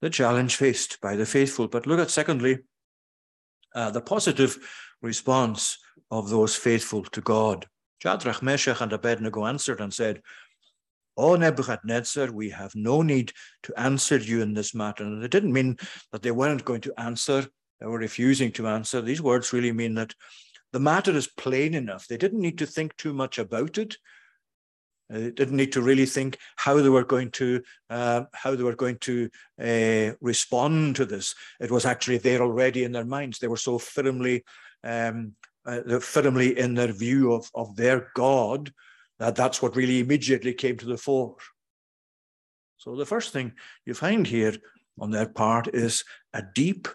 The 0.00 0.10
challenge 0.10 0.56
faced 0.56 1.00
by 1.00 1.16
the 1.16 1.26
faithful. 1.26 1.68
But 1.68 1.86
look 1.86 2.00
at, 2.00 2.10
secondly, 2.10 2.58
uh, 3.74 3.90
the 3.90 4.00
positive 4.00 4.58
response 5.00 5.78
of 6.10 6.28
those 6.28 6.56
faithful 6.56 7.04
to 7.04 7.20
God. 7.20 7.66
Shadrach, 8.02 8.42
Meshach, 8.42 8.80
and 8.80 8.92
Abednego 8.92 9.46
answered 9.46 9.80
and 9.80 9.94
said, 9.94 10.22
O 11.16 11.36
Nebuchadnezzar, 11.36 12.32
we 12.32 12.50
have 12.50 12.74
no 12.74 13.02
need 13.02 13.32
to 13.64 13.78
answer 13.78 14.16
you 14.16 14.40
in 14.40 14.54
this 14.54 14.74
matter. 14.74 15.04
And 15.04 15.22
it 15.22 15.30
didn't 15.30 15.52
mean 15.52 15.76
that 16.10 16.22
they 16.22 16.30
weren't 16.30 16.64
going 16.64 16.80
to 16.82 17.00
answer, 17.00 17.46
they 17.80 17.86
were 17.86 17.98
refusing 17.98 18.50
to 18.52 18.68
answer. 18.68 19.00
These 19.00 19.22
words 19.22 19.52
really 19.52 19.72
mean 19.72 19.94
that 19.94 20.14
the 20.72 20.80
matter 20.80 21.12
is 21.12 21.26
plain 21.26 21.74
enough. 21.74 22.06
They 22.06 22.16
didn't 22.16 22.40
need 22.40 22.58
to 22.58 22.66
think 22.66 22.96
too 22.96 23.12
much 23.12 23.38
about 23.38 23.78
it. 23.78 23.96
They 25.10 25.30
didn't 25.30 25.56
need 25.56 25.72
to 25.72 25.82
really 25.82 26.06
think 26.06 26.38
how 26.56 26.80
they 26.80 26.88
were 26.88 27.04
going 27.04 27.30
to 27.32 27.62
uh, 27.90 28.24
how 28.32 28.56
they 28.56 28.62
were 28.62 28.76
going 28.76 28.96
to 29.00 29.28
uh, 29.60 30.14
respond 30.22 30.96
to 30.96 31.04
this. 31.04 31.34
It 31.60 31.70
was 31.70 31.84
actually 31.84 32.18
there 32.18 32.40
already 32.40 32.84
in 32.84 32.92
their 32.92 33.04
minds. 33.04 33.38
They 33.38 33.48
were 33.48 33.58
so 33.58 33.78
firmly 33.78 34.44
um, 34.82 35.34
uh, 35.66 36.00
firmly 36.00 36.58
in 36.58 36.74
their 36.74 36.92
view 36.92 37.32
of, 37.32 37.50
of 37.54 37.76
their 37.76 38.10
God 38.14 38.72
that 39.18 39.36
that's 39.36 39.62
what 39.62 39.76
really 39.76 40.00
immediately 40.00 40.54
came 40.54 40.76
to 40.78 40.86
the 40.86 40.96
fore. 40.96 41.36
So 42.78 42.96
the 42.96 43.06
first 43.06 43.32
thing 43.32 43.52
you 43.86 43.94
find 43.94 44.26
here 44.26 44.54
on 44.98 45.10
their 45.10 45.28
part 45.28 45.68
is 45.68 46.04
a 46.32 46.42
deep 46.54 46.88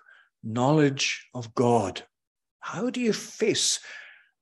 knowledge 0.43 1.27
of 1.33 1.55
God. 1.55 2.03
How 2.67 2.89
do 2.89 2.99
you 2.99 3.13
face 3.13 3.79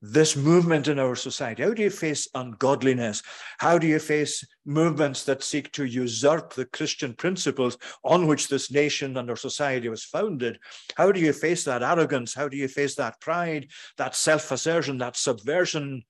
this 0.02 0.36
movement 0.36 0.88
in 0.88 0.98
our 0.98 1.16
society? 1.16 1.62
How 1.62 1.76
do 1.76 1.84
you 1.84 1.92
face 1.92 2.28
ungodliness? 2.34 3.22
How 3.60 3.78
do 3.78 3.86
you 3.86 4.00
face 4.00 4.44
movements 4.66 5.26
that 5.26 5.44
seek 5.44 5.72
to 5.74 5.86
usurp 5.86 6.54
the 6.56 6.66
Christian 6.66 7.14
principles 7.14 7.78
on 8.04 8.26
which 8.26 8.48
this 8.48 8.72
nation 8.72 9.16
and 9.16 9.30
our 9.30 9.36
society 9.36 9.90
was 9.90 10.04
founded? 10.04 10.58
How 10.98 11.12
do 11.12 11.20
you 11.20 11.34
face 11.34 11.66
that 11.66 11.84
arrogance? 11.84 12.34
How 12.34 12.50
do 12.50 12.58
you 12.58 12.68
face 12.68 12.96
that 12.96 13.22
pride, 13.22 13.68
that 13.98 14.16
self 14.16 14.52
assertion, 14.52 14.98
that 14.98 15.18
subversion 15.18 16.04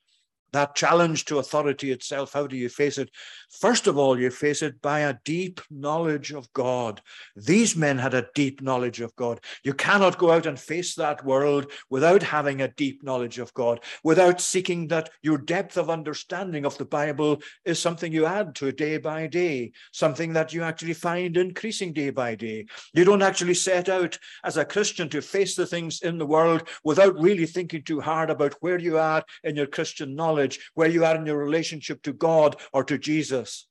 that 0.55 0.75
challenge 0.75 1.25
to 1.25 1.39
authority 1.39 1.91
itself, 1.91 2.33
how 2.33 2.47
do 2.47 2.57
you 2.57 2.69
face 2.69 2.97
it? 2.97 3.11
First 3.59 3.87
of 3.87 3.97
all, 3.97 4.19
you 4.19 4.29
face 4.29 4.61
it 4.61 4.81
by 4.81 5.01
a 5.01 5.17
deep 5.23 5.61
knowledge 5.69 6.31
of 6.31 6.51
God. 6.53 7.01
These 7.35 7.75
men 7.75 7.97
had 7.97 8.13
a 8.13 8.27
deep 8.33 8.61
knowledge 8.61 9.01
of 9.01 9.15
God. 9.15 9.39
You 9.63 9.73
cannot 9.73 10.17
go 10.17 10.31
out 10.31 10.45
and 10.45 10.59
face 10.59 10.95
that 10.95 11.23
world 11.25 11.71
without 11.89 12.23
having 12.23 12.61
a 12.61 12.67
deep 12.69 13.03
knowledge 13.03 13.39
of 13.39 13.53
God, 13.53 13.81
without 14.03 14.41
seeking 14.41 14.87
that 14.87 15.09
your 15.21 15.37
depth 15.37 15.77
of 15.77 15.89
understanding 15.89 16.65
of 16.65 16.77
the 16.77 16.85
Bible 16.85 17.41
is 17.65 17.79
something 17.79 18.11
you 18.11 18.25
add 18.25 18.55
to 18.55 18.71
day 18.71 18.97
by 18.97 19.27
day, 19.27 19.71
something 19.91 20.33
that 20.33 20.53
you 20.53 20.63
actually 20.63 20.93
find 20.93 21.37
increasing 21.37 21.93
day 21.93 22.09
by 22.09 22.35
day. 22.35 22.65
You 22.93 23.05
don't 23.05 23.21
actually 23.21 23.53
set 23.53 23.89
out 23.89 24.17
as 24.43 24.57
a 24.57 24.65
Christian 24.65 25.09
to 25.09 25.21
face 25.21 25.55
the 25.55 25.65
things 25.65 26.01
in 26.01 26.17
the 26.17 26.25
world 26.25 26.67
without 26.83 27.19
really 27.19 27.45
thinking 27.45 27.83
too 27.83 28.01
hard 28.01 28.29
about 28.29 28.55
where 28.61 28.79
you 28.79 28.97
are 28.97 29.23
in 29.43 29.55
your 29.55 29.67
Christian 29.67 30.15
knowledge 30.15 30.44
where 30.73 30.89
you 30.89 31.05
are 31.05 31.15
in 31.15 31.25
your 31.25 31.38
relationship 31.38 32.01
to 32.03 32.13
God 32.13 32.55
or 32.73 32.84
to 32.84 32.97
Jesus. 32.97 33.67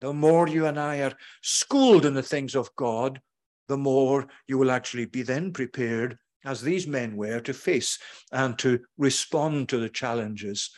The 0.00 0.12
more 0.12 0.48
you 0.48 0.66
and 0.66 0.78
I 0.78 0.98
are 1.00 1.14
schooled 1.42 2.04
in 2.04 2.14
the 2.14 2.22
things 2.22 2.54
of 2.54 2.74
God, 2.76 3.20
the 3.68 3.76
more 3.76 4.28
you 4.46 4.58
will 4.58 4.70
actually 4.70 5.06
be 5.06 5.22
then 5.22 5.52
prepared, 5.52 6.18
as 6.44 6.62
these 6.62 6.86
men 6.86 7.16
were, 7.16 7.40
to 7.40 7.52
face 7.52 7.98
and 8.32 8.58
to 8.58 8.80
respond 8.96 9.68
to 9.68 9.78
the 9.78 9.88
challenges 9.88 10.70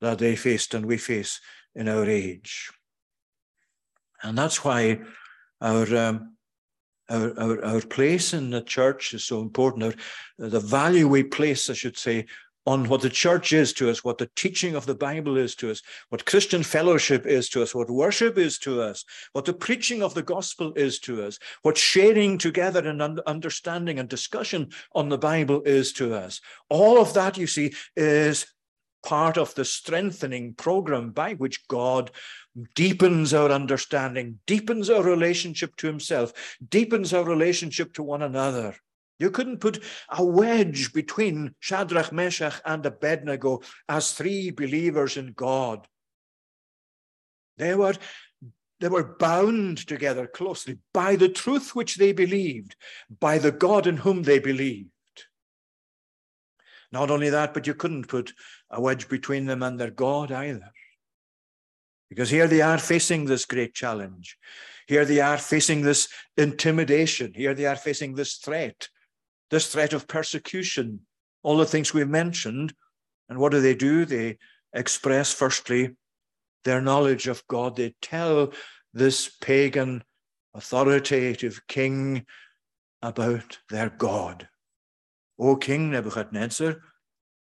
that 0.00 0.18
they 0.18 0.34
faced 0.34 0.74
and 0.74 0.86
we 0.86 0.96
face 0.96 1.40
in 1.74 1.88
our 1.88 2.06
age. 2.06 2.70
And 4.22 4.36
that's 4.36 4.64
why 4.64 5.00
our 5.60 5.96
um, 5.96 6.36
our, 7.10 7.38
our, 7.38 7.64
our 7.64 7.80
place 7.80 8.32
in 8.32 8.50
the 8.50 8.62
church 8.62 9.14
is 9.14 9.24
so 9.24 9.40
important. 9.42 9.84
Our, 9.84 10.48
the 10.48 10.60
value 10.60 11.08
we 11.08 11.22
place, 11.24 11.68
I 11.68 11.74
should 11.74 11.98
say, 11.98 12.26
on 12.66 12.88
what 12.88 13.00
the 13.00 13.10
church 13.10 13.52
is 13.52 13.72
to 13.74 13.90
us, 13.90 14.04
what 14.04 14.18
the 14.18 14.30
teaching 14.36 14.74
of 14.74 14.86
the 14.86 14.94
Bible 14.94 15.36
is 15.36 15.54
to 15.56 15.70
us, 15.70 15.82
what 16.10 16.24
Christian 16.24 16.62
fellowship 16.62 17.26
is 17.26 17.48
to 17.50 17.62
us, 17.62 17.74
what 17.74 17.90
worship 17.90 18.38
is 18.38 18.58
to 18.60 18.80
us, 18.80 19.04
what 19.32 19.44
the 19.44 19.52
preaching 19.52 20.02
of 20.02 20.14
the 20.14 20.22
gospel 20.22 20.72
is 20.74 21.00
to 21.00 21.24
us, 21.24 21.38
what 21.62 21.76
sharing 21.76 22.38
together 22.38 22.86
and 22.88 23.20
understanding 23.20 23.98
and 23.98 24.08
discussion 24.08 24.70
on 24.94 25.08
the 25.08 25.18
Bible 25.18 25.62
is 25.62 25.92
to 25.94 26.14
us. 26.14 26.40
All 26.68 27.00
of 27.00 27.14
that, 27.14 27.36
you 27.36 27.46
see, 27.46 27.74
is 27.96 28.46
part 29.02 29.36
of 29.36 29.52
the 29.56 29.64
strengthening 29.64 30.54
program 30.54 31.10
by 31.10 31.34
which 31.34 31.66
God 31.66 32.12
deepens 32.76 33.34
our 33.34 33.50
understanding, 33.50 34.38
deepens 34.46 34.88
our 34.88 35.02
relationship 35.02 35.74
to 35.76 35.88
Himself, 35.88 36.56
deepens 36.68 37.12
our 37.12 37.24
relationship 37.24 37.92
to 37.94 38.04
one 38.04 38.22
another. 38.22 38.76
You 39.18 39.30
couldn't 39.30 39.60
put 39.60 39.82
a 40.08 40.24
wedge 40.24 40.92
between 40.92 41.54
Shadrach, 41.60 42.12
Meshach, 42.12 42.60
and 42.64 42.84
Abednego 42.84 43.60
as 43.88 44.12
three 44.12 44.50
believers 44.50 45.16
in 45.16 45.32
God. 45.32 45.86
They 47.56 47.74
were, 47.74 47.94
they 48.80 48.88
were 48.88 49.16
bound 49.18 49.86
together 49.86 50.26
closely 50.26 50.78
by 50.92 51.16
the 51.16 51.28
truth 51.28 51.74
which 51.74 51.96
they 51.96 52.12
believed, 52.12 52.74
by 53.20 53.38
the 53.38 53.52
God 53.52 53.86
in 53.86 53.98
whom 53.98 54.22
they 54.24 54.38
believed. 54.38 54.88
Not 56.90 57.10
only 57.10 57.30
that, 57.30 57.54
but 57.54 57.66
you 57.66 57.74
couldn't 57.74 58.08
put 58.08 58.32
a 58.70 58.80
wedge 58.80 59.08
between 59.08 59.46
them 59.46 59.62
and 59.62 59.78
their 59.78 59.90
God 59.90 60.32
either. 60.32 60.70
Because 62.10 62.28
here 62.28 62.46
they 62.46 62.60
are 62.60 62.78
facing 62.78 63.24
this 63.24 63.46
great 63.46 63.72
challenge. 63.72 64.36
Here 64.86 65.04
they 65.04 65.20
are 65.20 65.38
facing 65.38 65.82
this 65.82 66.08
intimidation. 66.36 67.32
Here 67.34 67.54
they 67.54 67.64
are 67.64 67.76
facing 67.76 68.14
this 68.14 68.34
threat 68.34 68.88
this 69.52 69.70
threat 69.70 69.92
of 69.92 70.08
persecution, 70.08 71.00
all 71.42 71.58
the 71.58 71.66
things 71.66 71.92
we've 71.92 72.08
mentioned. 72.08 72.72
And 73.28 73.38
what 73.38 73.52
do 73.52 73.60
they 73.60 73.74
do? 73.74 74.06
They 74.06 74.38
express, 74.72 75.32
firstly, 75.32 75.90
their 76.64 76.80
knowledge 76.80 77.28
of 77.28 77.46
God. 77.48 77.76
They 77.76 77.94
tell 78.00 78.54
this 78.94 79.28
pagan 79.28 80.04
authoritative 80.54 81.60
king 81.68 82.24
about 83.02 83.58
their 83.68 83.90
God. 83.90 84.48
O 85.38 85.56
King 85.56 85.90
Nebuchadnezzar, 85.90 86.76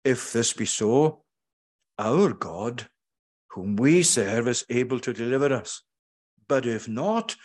if 0.02 0.32
this 0.32 0.54
be 0.54 0.64
so, 0.64 1.24
our 1.98 2.32
God, 2.32 2.88
whom 3.50 3.76
we 3.76 4.02
serve, 4.02 4.48
is 4.48 4.64
able 4.70 4.98
to 5.00 5.12
deliver 5.12 5.52
us. 5.52 5.82
But 6.48 6.64
if 6.64 6.88
not, 6.88 7.36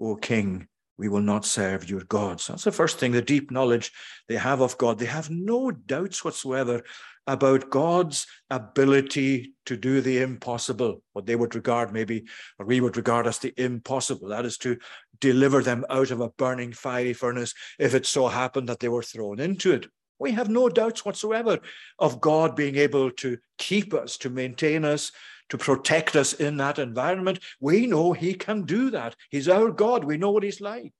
O 0.00 0.16
King, 0.16 0.68
we 0.98 1.08
will 1.08 1.20
not 1.20 1.44
serve 1.44 1.88
your 1.88 2.04
gods. 2.04 2.46
That's 2.46 2.64
the 2.64 2.72
first 2.72 2.98
thing, 2.98 3.12
the 3.12 3.22
deep 3.22 3.50
knowledge 3.50 3.92
they 4.28 4.36
have 4.36 4.60
of 4.60 4.78
God. 4.78 4.98
They 4.98 5.06
have 5.06 5.30
no 5.30 5.70
doubts 5.70 6.24
whatsoever 6.24 6.82
about 7.26 7.70
God's 7.70 8.26
ability 8.50 9.54
to 9.66 9.76
do 9.76 10.00
the 10.00 10.18
impossible, 10.18 11.02
what 11.12 11.26
they 11.26 11.36
would 11.36 11.54
regard 11.54 11.92
maybe, 11.92 12.24
or 12.58 12.66
we 12.66 12.80
would 12.80 12.96
regard 12.96 13.26
as 13.26 13.38
the 13.38 13.54
impossible. 13.56 14.28
That 14.28 14.44
is 14.44 14.58
to 14.58 14.76
deliver 15.20 15.62
them 15.62 15.84
out 15.88 16.10
of 16.10 16.20
a 16.20 16.30
burning 16.30 16.72
fiery 16.72 17.12
furnace 17.12 17.54
if 17.78 17.94
it 17.94 18.06
so 18.06 18.28
happened 18.28 18.68
that 18.68 18.80
they 18.80 18.88
were 18.88 19.02
thrown 19.02 19.38
into 19.40 19.72
it. 19.72 19.86
We 20.18 20.32
have 20.32 20.48
no 20.48 20.68
doubts 20.68 21.04
whatsoever 21.04 21.58
of 21.98 22.20
God 22.20 22.54
being 22.54 22.76
able 22.76 23.10
to 23.12 23.38
keep 23.58 23.94
us, 23.94 24.16
to 24.18 24.30
maintain 24.30 24.84
us, 24.84 25.12
to 25.52 25.58
protect 25.58 26.16
us 26.16 26.32
in 26.32 26.56
that 26.56 26.78
environment. 26.78 27.38
We 27.60 27.86
know 27.86 28.14
He 28.14 28.32
can 28.32 28.62
do 28.62 28.88
that. 28.88 29.14
He's 29.28 29.50
our 29.50 29.70
God. 29.70 30.02
We 30.02 30.16
know 30.16 30.30
what 30.30 30.44
He's 30.44 30.62
like. 30.62 30.94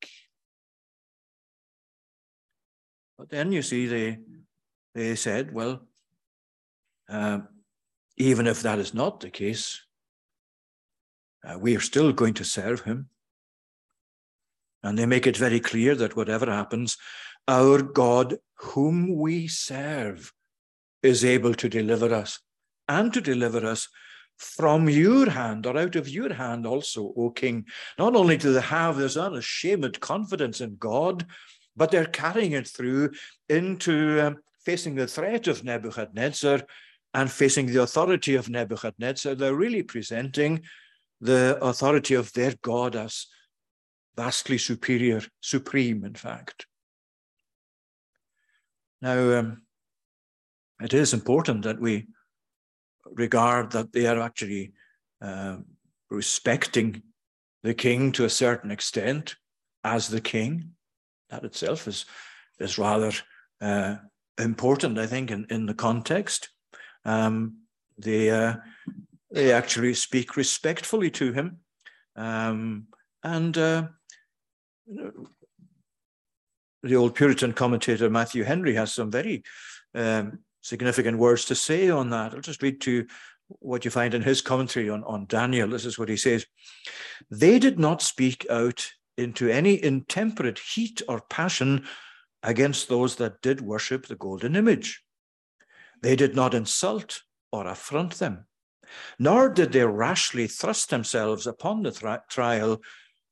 But 3.16 3.30
then 3.30 3.50
you 3.50 3.62
see, 3.62 3.86
they, 3.86 4.18
they 4.94 5.14
said, 5.14 5.54
well, 5.54 5.88
uh, 7.08 7.38
even 8.18 8.46
if 8.46 8.60
that 8.60 8.78
is 8.78 8.92
not 8.92 9.20
the 9.20 9.30
case, 9.30 9.80
uh, 11.42 11.58
we 11.58 11.74
are 11.74 11.80
still 11.80 12.12
going 12.12 12.34
to 12.34 12.44
serve 12.44 12.82
him. 12.82 13.08
And 14.82 14.98
they 14.98 15.06
make 15.06 15.26
it 15.26 15.38
very 15.38 15.60
clear 15.60 15.94
that 15.94 16.14
whatever 16.14 16.44
happens, 16.44 16.98
our 17.48 17.80
God, 17.80 18.36
whom 18.56 19.16
we 19.16 19.48
serve, 19.48 20.34
is 21.02 21.24
able 21.24 21.54
to 21.54 21.70
deliver 21.70 22.14
us 22.14 22.38
and 22.86 23.14
to 23.14 23.22
deliver 23.22 23.64
us 23.64 23.88
from 24.38 24.88
your 24.88 25.30
hand 25.30 25.66
or 25.66 25.78
out 25.78 25.96
of 25.96 26.08
your 26.08 26.32
hand 26.32 26.66
also, 26.66 27.12
O 27.16 27.30
King. 27.30 27.66
Not 27.98 28.16
only 28.16 28.36
do 28.36 28.52
they 28.52 28.60
have 28.60 28.96
this 28.96 29.16
unashamed 29.16 30.00
confidence 30.00 30.60
in 30.60 30.76
God, 30.76 31.26
but 31.76 31.90
they're 31.90 32.06
carrying 32.06 32.52
it 32.52 32.66
through 32.66 33.12
into 33.48 34.20
um, 34.20 34.38
facing 34.64 34.94
the 34.94 35.06
threat 35.06 35.48
of 35.48 35.64
Nebuchadnezzar 35.64 36.60
and 37.14 37.30
facing 37.30 37.66
the 37.66 37.82
authority 37.82 38.34
of 38.34 38.48
Nebuchadnezzar, 38.48 39.34
they're 39.34 39.54
really 39.54 39.82
presenting 39.82 40.62
the 41.20 41.58
authority 41.62 42.14
of 42.14 42.32
their 42.32 42.54
God 42.62 42.96
as 42.96 43.26
vastly 44.16 44.58
superior, 44.58 45.22
supreme, 45.40 46.04
in 46.04 46.14
fact. 46.14 46.66
Now, 49.00 49.38
um, 49.38 49.62
it 50.80 50.94
is 50.94 51.12
important 51.12 51.62
that 51.62 51.80
we 51.80 52.06
regard 53.10 53.72
that 53.72 53.92
they 53.92 54.06
are 54.06 54.20
actually 54.20 54.72
uh, 55.20 55.58
respecting 56.10 57.02
the 57.62 57.74
king 57.74 58.12
to 58.12 58.24
a 58.24 58.30
certain 58.30 58.70
extent 58.70 59.36
as 59.84 60.08
the 60.08 60.20
king. 60.20 60.70
That 61.30 61.44
itself 61.44 61.88
is, 61.88 62.04
is 62.58 62.78
rather 62.78 63.12
uh, 63.60 63.96
important, 64.38 64.98
I 64.98 65.06
think, 65.06 65.30
in, 65.30 65.46
in 65.50 65.66
the 65.66 65.74
context. 65.74 66.50
Um, 67.04 67.58
they 67.98 68.30
uh, 68.30 68.56
they 69.30 69.52
actually 69.52 69.94
speak 69.94 70.36
respectfully 70.36 71.10
to 71.12 71.32
him, 71.32 71.58
um, 72.16 72.86
and 73.22 73.56
uh, 73.56 73.88
the 76.82 76.96
old 76.96 77.14
Puritan 77.14 77.52
commentator 77.52 78.10
Matthew 78.10 78.44
Henry 78.44 78.74
has 78.74 78.92
some 78.92 79.10
very 79.10 79.42
um, 79.94 80.40
significant 80.62 81.18
words 81.18 81.44
to 81.46 81.54
say 81.54 81.90
on 81.90 82.10
that. 82.10 82.34
I'll 82.34 82.40
just 82.40 82.62
read 82.62 82.80
to 82.82 83.06
what 83.48 83.84
you 83.84 83.90
find 83.90 84.14
in 84.14 84.22
his 84.22 84.40
commentary 84.40 84.88
on, 84.88 85.04
on 85.04 85.26
Daniel. 85.26 85.68
This 85.68 85.84
is 85.84 85.98
what 85.98 86.08
he 86.08 86.16
says 86.16 86.46
They 87.30 87.58
did 87.58 87.78
not 87.78 88.00
speak 88.00 88.46
out 88.48 88.88
into 89.18 89.48
any 89.48 89.82
intemperate 89.82 90.58
heat 90.58 91.02
or 91.08 91.20
passion 91.28 91.84
against 92.42 92.88
those 92.88 93.16
that 93.16 93.42
did 93.42 93.60
worship 93.60 94.06
the 94.06 94.16
golden 94.16 94.56
image. 94.56 95.02
They 96.00 96.16
did 96.16 96.34
not 96.34 96.54
insult 96.54 97.22
or 97.52 97.66
affront 97.66 98.14
them, 98.14 98.46
nor 99.18 99.48
did 99.48 99.72
they 99.72 99.84
rashly 99.84 100.46
thrust 100.48 100.90
themselves 100.90 101.46
upon 101.46 101.82
the 101.82 101.92
tri- 101.92 102.20
trial 102.28 102.80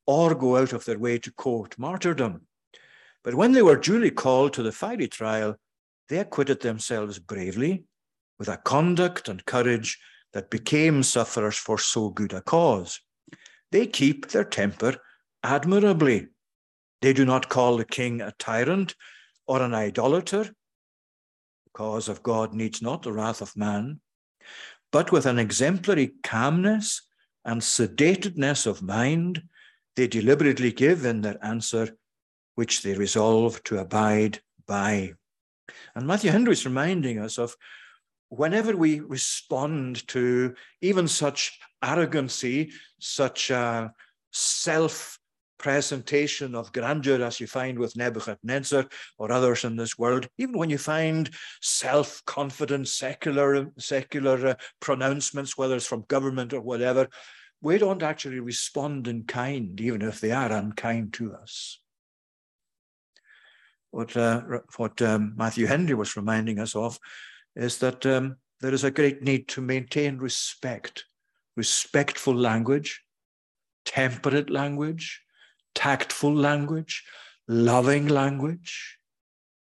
or 0.07 0.35
go 0.35 0.57
out 0.57 0.73
of 0.73 0.85
their 0.85 0.99
way 0.99 1.19
to 1.19 1.33
court 1.33 1.79
martyrdom. 1.79 2.43
But 3.25 3.35
when 3.35 3.53
they 3.53 3.62
were 3.62 3.77
duly 3.77 4.11
called 4.11 4.53
to 4.55 4.62
the 4.62 4.73
fiery 4.73 5.09
trial, 5.09 5.57
they 6.11 6.18
acquitted 6.18 6.61
themselves 6.61 7.20
bravely, 7.20 7.85
with 8.37 8.49
a 8.49 8.57
conduct 8.57 9.29
and 9.29 9.46
courage 9.46 9.96
that 10.33 10.51
became 10.51 11.05
sufferers 11.05 11.57
for 11.57 11.79
so 11.79 12.11
good 12.11 12.33
a 12.33 12.42
cause. 12.42 13.01
They 13.70 13.87
keep 13.87 14.29
their 14.29 14.44
temper 14.44 14.96
admirably. 15.44 16.27
They 17.01 17.12
do 17.12 17.25
not 17.25 17.49
call 17.49 17.77
the 17.77 17.85
king 17.85 18.20
a 18.20 18.33
tyrant 18.33 18.96
or 19.46 19.62
an 19.62 19.73
idolater, 19.73 20.44
The 20.44 21.70
cause 21.75 22.09
of 22.09 22.25
God 22.25 22.55
needs 22.55 22.83
not 22.83 23.03
the 23.03 23.12
wrath 23.12 23.40
of 23.40 23.57
man, 23.57 24.01
but 24.90 25.12
with 25.12 25.27
an 25.27 25.38
exemplary 25.38 26.14
calmness 26.25 27.03
and 27.44 27.62
sedatedness 27.62 28.66
of 28.66 28.83
mind, 28.83 29.44
they 29.94 30.09
deliberately 30.09 30.73
give 30.73 31.05
in 31.05 31.20
their 31.20 31.38
answer, 31.44 31.96
which 32.57 32.83
they 32.83 32.94
resolve 32.94 33.62
to 33.64 33.79
abide 33.79 34.40
by. 34.66 35.14
And 35.95 36.07
Matthew 36.07 36.31
Henry 36.31 36.53
is 36.53 36.65
reminding 36.65 37.19
us 37.19 37.39
of 37.39 37.57
whenever 38.29 38.77
we 38.77 39.01
respond 39.01 40.07
to 40.09 40.55
even 40.81 41.09
such 41.09 41.59
arrogancy, 41.83 42.73
such 42.99 43.51
self 44.33 45.19
presentation 45.61 46.55
of 46.55 46.73
grandeur 46.73 47.23
as 47.23 47.39
you 47.39 47.47
find 47.47 47.79
with 47.79 47.97
Nebuchadnezzar 47.97 48.87
or 49.19 49.31
others 49.31 49.65
in 49.65 49.77
this 49.77 49.99
world, 49.99 50.27
even 50.39 50.57
when 50.57 50.71
you 50.71 50.79
find 50.79 51.31
self-confident 51.61 52.89
secular 52.89 53.71
secular 53.79 54.47
uh, 54.49 54.55
pronouncements, 54.81 55.59
whether 55.59 55.77
it's 55.77 55.87
from 55.87 56.07
government 56.09 56.55
or 56.55 56.63
whatever, 56.63 57.09
we 57.61 57.77
don't 57.77 58.03
actually 58.03 58.41
respond 58.41 59.07
in 59.07 59.25
kind, 59.25 59.79
even 59.81 60.01
if 60.01 60.21
they 60.21 60.33
are 60.33 60.51
unkind 60.51 61.13
to 61.15 61.35
us. 61.35 61.80
What, 63.90 64.16
uh, 64.16 64.42
what 64.76 65.00
um, 65.03 65.35
Matthew 65.37 65.66
Henry 65.66 65.94
was 65.94 66.16
reminding 66.16 66.59
us 66.59 66.76
of 66.76 66.98
is 67.57 67.79
that 67.79 68.07
um, 68.07 68.37
there 68.61 68.72
is 68.72 68.85
a 68.85 68.90
great 68.90 69.22
need 69.22 69.48
to 69.48 69.61
maintain 69.61 70.18
respect, 70.18 71.05
respectful 71.57 72.35
language, 72.35 73.03
temperate 73.85 74.50
language, 74.50 75.22
tactful 75.74 76.35
language, 76.35 77.05
loving 77.48 78.07
language, 78.07 78.98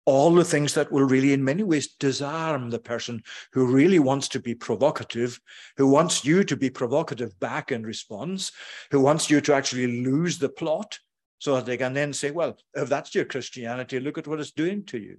all 0.05 0.33
the 0.33 0.45
things 0.45 0.73
that 0.73 0.91
will 0.91 1.05
really, 1.05 1.33
in 1.33 1.43
many 1.43 1.63
ways, 1.63 1.93
disarm 1.99 2.69
the 2.69 2.79
person 2.79 3.23
who 3.53 3.65
really 3.65 3.99
wants 3.99 4.27
to 4.27 4.39
be 4.39 4.55
provocative, 4.55 5.39
who 5.77 5.87
wants 5.87 6.25
you 6.25 6.43
to 6.43 6.57
be 6.57 6.69
provocative 6.69 7.39
back 7.39 7.71
in 7.71 7.83
response, 7.83 8.51
who 8.89 8.99
wants 8.99 9.29
you 9.29 9.41
to 9.41 9.53
actually 9.53 10.03
lose 10.03 10.37
the 10.37 10.49
plot 10.49 10.99
so 11.41 11.55
that 11.55 11.65
they 11.65 11.75
can 11.75 11.93
then 11.93 12.13
say, 12.13 12.29
well, 12.29 12.55
if 12.75 12.87
that's 12.87 13.15
your 13.15 13.25
Christianity, 13.25 13.99
look 13.99 14.19
at 14.19 14.27
what 14.27 14.39
it's 14.39 14.51
doing 14.51 14.85
to 14.85 14.99
you. 14.99 15.17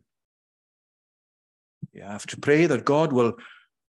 You 1.92 2.02
have 2.02 2.26
to 2.26 2.36
pray 2.36 2.66
that 2.66 2.84
God 2.84 3.12
will 3.12 3.34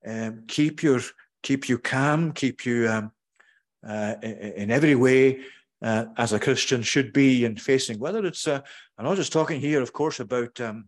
um, 0.08 0.44
keep 0.48 0.84
your 0.84 1.02
keep 1.42 1.68
you 1.68 1.80
calm, 1.80 2.32
keep 2.34 2.68
you 2.68 2.88
um, 2.88 3.12
uh, 3.88 4.14
in 4.22 4.70
every 4.70 4.94
way 4.94 5.40
uh, 5.82 6.06
as 6.18 6.32
a 6.32 6.40
Christian 6.40 6.84
should 6.84 7.14
be 7.14 7.46
in 7.46 7.56
facing, 7.56 7.98
whether 7.98 8.24
it's, 8.24 8.48
uh, 8.48 8.62
I'm 8.96 9.06
not 9.06 9.16
just 9.16 9.34
talking 9.34 9.60
here, 9.60 9.82
of 9.82 9.92
course, 9.92 10.20
about, 10.20 10.62
um, 10.62 10.88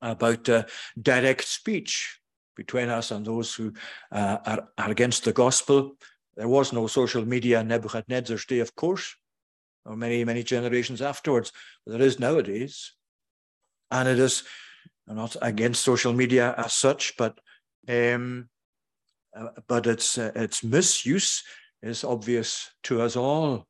about 0.00 0.48
uh, 0.48 0.64
direct 1.02 1.44
speech 1.44 2.20
between 2.54 2.88
us 2.88 3.10
and 3.10 3.26
those 3.26 3.52
who 3.52 3.72
uh, 4.12 4.36
are, 4.46 4.68
are 4.78 4.90
against 4.90 5.24
the 5.24 5.32
gospel. 5.32 5.96
There 6.36 6.48
was 6.48 6.72
no 6.72 6.86
social 6.86 7.24
media 7.24 7.60
in 7.60 7.68
Nebuchadnezzar's 7.68 8.44
day, 8.44 8.60
of 8.60 8.76
course, 8.76 9.16
or 9.86 9.96
many, 9.96 10.24
many 10.24 10.42
generations 10.42 11.00
afterwards, 11.00 11.52
but 11.84 11.92
there 11.92 12.06
is 12.06 12.18
nowadays. 12.18 12.92
And 13.90 14.08
it 14.08 14.18
is, 14.18 14.42
I'm 15.08 15.16
not 15.16 15.36
against 15.40 15.84
social 15.84 16.12
media 16.12 16.54
as 16.58 16.72
such, 16.72 17.16
but 17.16 17.38
um, 17.88 18.48
uh, 19.36 19.48
but 19.68 19.86
its 19.86 20.18
uh, 20.18 20.32
its 20.34 20.64
misuse 20.64 21.44
is 21.82 22.04
obvious 22.04 22.70
to 22.84 23.02
us 23.02 23.16
all. 23.16 23.66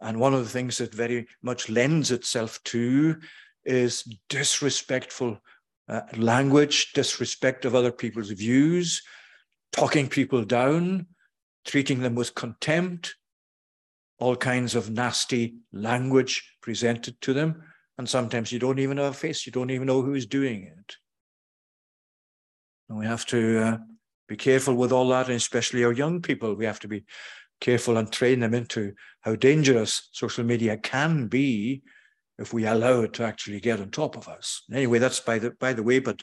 And 0.00 0.20
one 0.20 0.34
of 0.34 0.44
the 0.44 0.50
things 0.50 0.78
that 0.78 0.94
very 0.94 1.26
much 1.42 1.68
lends 1.68 2.10
itself 2.10 2.62
to 2.64 3.18
is 3.64 4.02
disrespectful 4.28 5.38
uh, 5.88 6.02
language, 6.16 6.92
disrespect 6.92 7.64
of 7.64 7.74
other 7.74 7.92
people's 7.92 8.30
views, 8.30 9.02
talking 9.72 10.08
people 10.08 10.44
down, 10.44 11.06
treating 11.64 12.00
them 12.00 12.14
with 12.14 12.34
contempt, 12.34 13.14
all 14.18 14.36
kinds 14.36 14.74
of 14.74 14.90
nasty 14.90 15.56
language 15.72 16.50
presented 16.62 17.20
to 17.20 17.32
them. 17.32 17.62
And 17.98 18.08
sometimes 18.08 18.52
you 18.52 18.58
don't 18.58 18.78
even 18.78 18.98
have 18.98 19.12
a 19.12 19.16
face, 19.16 19.46
you 19.46 19.52
don't 19.52 19.70
even 19.70 19.86
know 19.86 20.02
who's 20.02 20.26
doing 20.26 20.64
it. 20.64 20.96
And 22.88 22.98
we 22.98 23.06
have 23.06 23.26
to 23.26 23.58
uh, 23.58 23.78
be 24.28 24.36
careful 24.36 24.74
with 24.74 24.92
all 24.92 25.08
that, 25.08 25.26
and 25.26 25.36
especially 25.36 25.84
our 25.84 25.92
young 25.92 26.22
people. 26.22 26.54
We 26.54 26.66
have 26.66 26.80
to 26.80 26.88
be 26.88 27.04
careful 27.60 27.96
and 27.96 28.12
train 28.12 28.40
them 28.40 28.54
into 28.54 28.92
how 29.22 29.36
dangerous 29.36 30.08
social 30.12 30.44
media 30.44 30.76
can 30.76 31.26
be 31.26 31.82
if 32.38 32.52
we 32.52 32.66
allow 32.66 33.00
it 33.00 33.14
to 33.14 33.24
actually 33.24 33.60
get 33.60 33.80
on 33.80 33.90
top 33.90 34.16
of 34.16 34.28
us. 34.28 34.62
Anyway, 34.72 34.98
that's 34.98 35.20
by 35.20 35.38
the 35.38 35.50
by 35.52 35.72
the 35.72 35.82
way, 35.82 35.98
but 35.98 36.22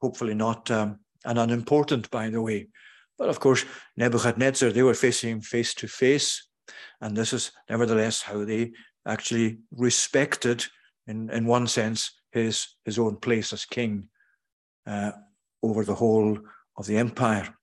hopefully 0.00 0.34
not 0.34 0.70
um, 0.70 0.98
and 1.24 1.38
unimportant 1.38 2.10
by 2.10 2.28
the 2.28 2.42
way. 2.42 2.68
But 3.18 3.28
of 3.28 3.38
course, 3.38 3.64
Nebuchadnezzar, 3.96 4.70
they 4.70 4.82
were 4.82 4.94
facing 4.94 5.40
face 5.40 5.74
to 5.74 5.86
face. 5.86 6.48
And 7.00 7.16
this 7.16 7.32
is 7.32 7.52
nevertheless 7.68 8.22
how 8.22 8.44
they 8.44 8.72
actually 9.06 9.58
respected, 9.72 10.64
in, 11.06 11.30
in 11.30 11.46
one 11.46 11.66
sense, 11.66 12.12
his, 12.30 12.68
his 12.84 12.98
own 12.98 13.16
place 13.16 13.52
as 13.52 13.64
king 13.64 14.08
uh, 14.86 15.12
over 15.62 15.84
the 15.84 15.94
whole 15.94 16.38
of 16.76 16.86
the 16.86 16.96
empire. 16.96 17.54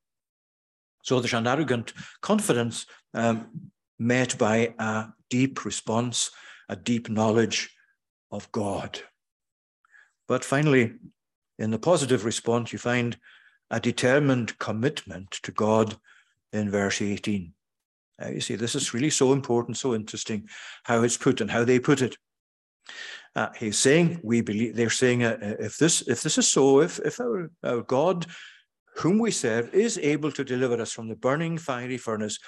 So 1.03 1.19
there's 1.19 1.33
an 1.33 1.47
arrogant 1.47 1.93
confidence 2.21 2.85
um, 3.13 3.71
met 3.97 4.38
by 4.38 4.73
a 4.77 5.07
deep 5.29 5.65
response, 5.65 6.31
a 6.67 6.75
deep 6.75 7.09
knowledge 7.09 7.75
of 8.31 8.51
God. 8.51 8.99
But 10.27 10.45
finally, 10.45 10.93
in 11.57 11.71
the 11.71 11.79
positive 11.79 12.25
response, 12.25 12.71
you 12.71 12.79
find 12.79 13.17
a 13.71 13.79
determined 13.79 14.57
commitment 14.59 15.31
to 15.43 15.51
God 15.51 15.97
in 16.53 16.69
verse 16.69 17.01
18. 17.01 17.53
Uh, 18.21 18.29
you 18.29 18.41
see, 18.41 18.55
this 18.55 18.75
is 18.75 18.93
really 18.93 19.10
so 19.10 19.34
important, 19.34 19.77
so 19.77 19.95
interesting 19.95 20.47
how 20.84 21.03
it's 21.03 21.17
put 21.17 21.41
and 21.41 21.51
how 21.51 21.63
they 21.63 21.79
put 21.79 22.01
it. 22.01 22.17
Uh, 23.36 23.49
he's 23.58 23.77
saying, 23.77 24.19
we 24.23 24.41
believe, 24.41 24.75
they're 24.75 24.89
saying, 24.89 25.23
uh, 25.23 25.38
uh, 25.41 25.55
if 25.60 25.77
this 25.77 26.01
if 26.08 26.21
this 26.23 26.38
is 26.38 26.47
so, 26.49 26.82
if, 26.82 26.99
if 26.99 27.19
our, 27.19 27.51
our 27.63 27.82
God, 27.82 28.25
whom 28.97 29.19
we 29.19 29.32
serve, 29.32 29.73
is 29.73 29.97
able 29.97 30.32
to 30.32 30.43
deliver 30.43 30.82
us 30.82 30.91
from 30.91 31.08
the 31.08 31.15
burning 31.15 31.58
fiery 31.58 31.97
furnace, 31.97 32.39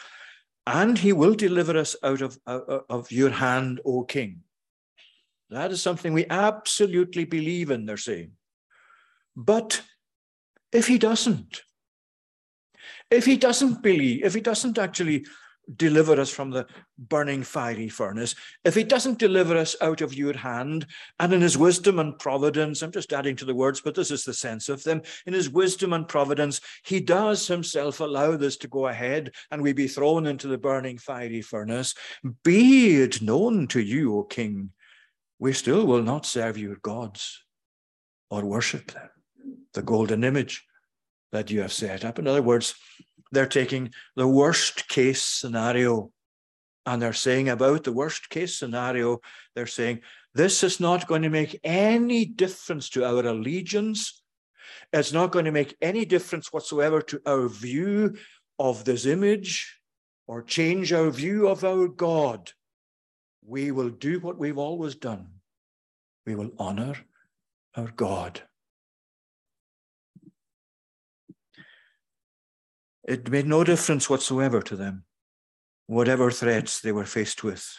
and 0.65 0.97
he 0.97 1.13
will 1.13 1.35
deliver 1.35 1.77
us 1.77 1.95
out 2.03 2.21
of, 2.21 2.37
of, 2.45 2.83
of 2.89 3.11
your 3.11 3.29
hand, 3.29 3.79
O 3.85 4.03
king. 4.03 4.41
That 5.49 5.71
is 5.71 5.81
something 5.81 6.13
we 6.13 6.25
absolutely 6.29 7.25
believe 7.25 7.71
in, 7.71 7.85
they're 7.85 7.97
saying. 7.97 8.31
But 9.35 9.81
if 10.71 10.87
he 10.87 10.97
doesn't, 10.97 11.61
if 13.09 13.25
he 13.25 13.37
doesn't 13.37 13.81
believe, 13.83 14.23
if 14.25 14.33
he 14.33 14.41
doesn't 14.41 14.77
actually 14.77 15.25
deliver 15.75 16.19
us 16.19 16.29
from 16.29 16.49
the 16.49 16.65
burning 16.97 17.43
fiery 17.43 17.87
furnace, 17.87 18.35
if 18.63 18.75
he 18.75 18.83
doesn't 18.83 19.19
deliver 19.19 19.55
us 19.55 19.75
out 19.81 20.01
of 20.01 20.13
your 20.13 20.35
hand, 20.35 20.85
and 21.19 21.33
in 21.33 21.41
his 21.41 21.57
wisdom 21.57 21.99
and 21.99 22.17
providence, 22.19 22.81
I'm 22.81 22.91
just 22.91 23.13
adding 23.13 23.35
to 23.37 23.45
the 23.45 23.55
words, 23.55 23.81
but 23.81 23.95
this 23.95 24.11
is 24.11 24.23
the 24.23 24.33
sense 24.33 24.69
of 24.69 24.83
them, 24.83 25.01
in 25.25 25.33
his 25.33 25.49
wisdom 25.49 25.93
and 25.93 26.07
providence, 26.07 26.61
he 26.83 26.99
does 26.99 27.47
himself 27.47 27.99
allow 27.99 28.35
this 28.35 28.57
to 28.57 28.67
go 28.67 28.87
ahead 28.87 29.31
and 29.51 29.61
we 29.61 29.73
be 29.73 29.87
thrown 29.87 30.27
into 30.27 30.47
the 30.47 30.57
burning 30.57 30.97
fiery 30.97 31.41
furnace, 31.41 31.93
be 32.43 33.01
it 33.01 33.21
known 33.21 33.67
to 33.67 33.81
you, 33.81 34.17
O 34.17 34.23
king, 34.23 34.71
we 35.39 35.53
still 35.53 35.85
will 35.85 36.03
not 36.03 36.25
serve 36.25 36.57
your 36.57 36.75
gods 36.77 37.43
or 38.29 38.45
worship 38.45 38.91
them, 38.91 39.09
the 39.73 39.81
golden 39.81 40.23
image 40.23 40.63
that 41.31 41.49
you 41.49 41.61
have 41.61 41.73
set 41.73 42.03
up. 42.03 42.19
In 42.19 42.27
other 42.27 42.41
words, 42.41 42.75
they're 43.31 43.45
taking 43.47 43.91
the 44.15 44.27
worst 44.27 44.87
case 44.87 45.21
scenario 45.21 46.11
and 46.85 47.01
they're 47.01 47.13
saying 47.13 47.49
about 47.49 47.83
the 47.83 47.93
worst 47.93 48.29
case 48.29 48.57
scenario, 48.57 49.19
they're 49.55 49.67
saying 49.67 50.01
this 50.33 50.63
is 50.63 50.79
not 50.79 51.07
going 51.07 51.21
to 51.21 51.29
make 51.29 51.59
any 51.63 52.25
difference 52.25 52.89
to 52.89 53.05
our 53.05 53.25
allegiance. 53.25 54.23
It's 54.93 55.13
not 55.13 55.31
going 55.31 55.45
to 55.45 55.51
make 55.51 55.75
any 55.81 56.05
difference 56.05 56.51
whatsoever 56.51 57.01
to 57.03 57.21
our 57.25 57.47
view 57.47 58.15
of 58.57 58.83
this 58.83 59.05
image 59.05 59.79
or 60.27 60.41
change 60.41 60.93
our 60.93 61.09
view 61.09 61.47
of 61.47 61.63
our 61.63 61.87
God. 61.87 62.51
We 63.45 63.71
will 63.71 63.89
do 63.89 64.19
what 64.19 64.37
we've 64.37 64.57
always 64.57 64.95
done. 64.95 65.27
We 66.25 66.35
will 66.35 66.51
honor 66.57 66.95
our 67.75 67.91
God. 67.95 68.41
It 73.11 73.29
made 73.29 73.45
no 73.45 73.65
difference 73.65 74.09
whatsoever 74.09 74.61
to 74.61 74.77
them, 74.77 75.03
whatever 75.87 76.31
threats 76.31 76.79
they 76.79 76.93
were 76.93 77.03
faced 77.03 77.43
with. 77.43 77.69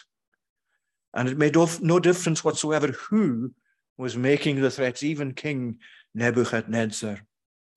And 1.11 1.27
it 1.27 1.39
made 1.39 1.55
no 1.81 1.99
difference 1.99 2.43
whatsoever 2.43 2.89
who 2.89 3.55
was 3.97 4.15
making 4.15 4.61
the 4.61 4.69
threats, 4.69 5.01
even 5.01 5.33
King 5.33 5.79
Nebuchadnezzar. 6.13 7.25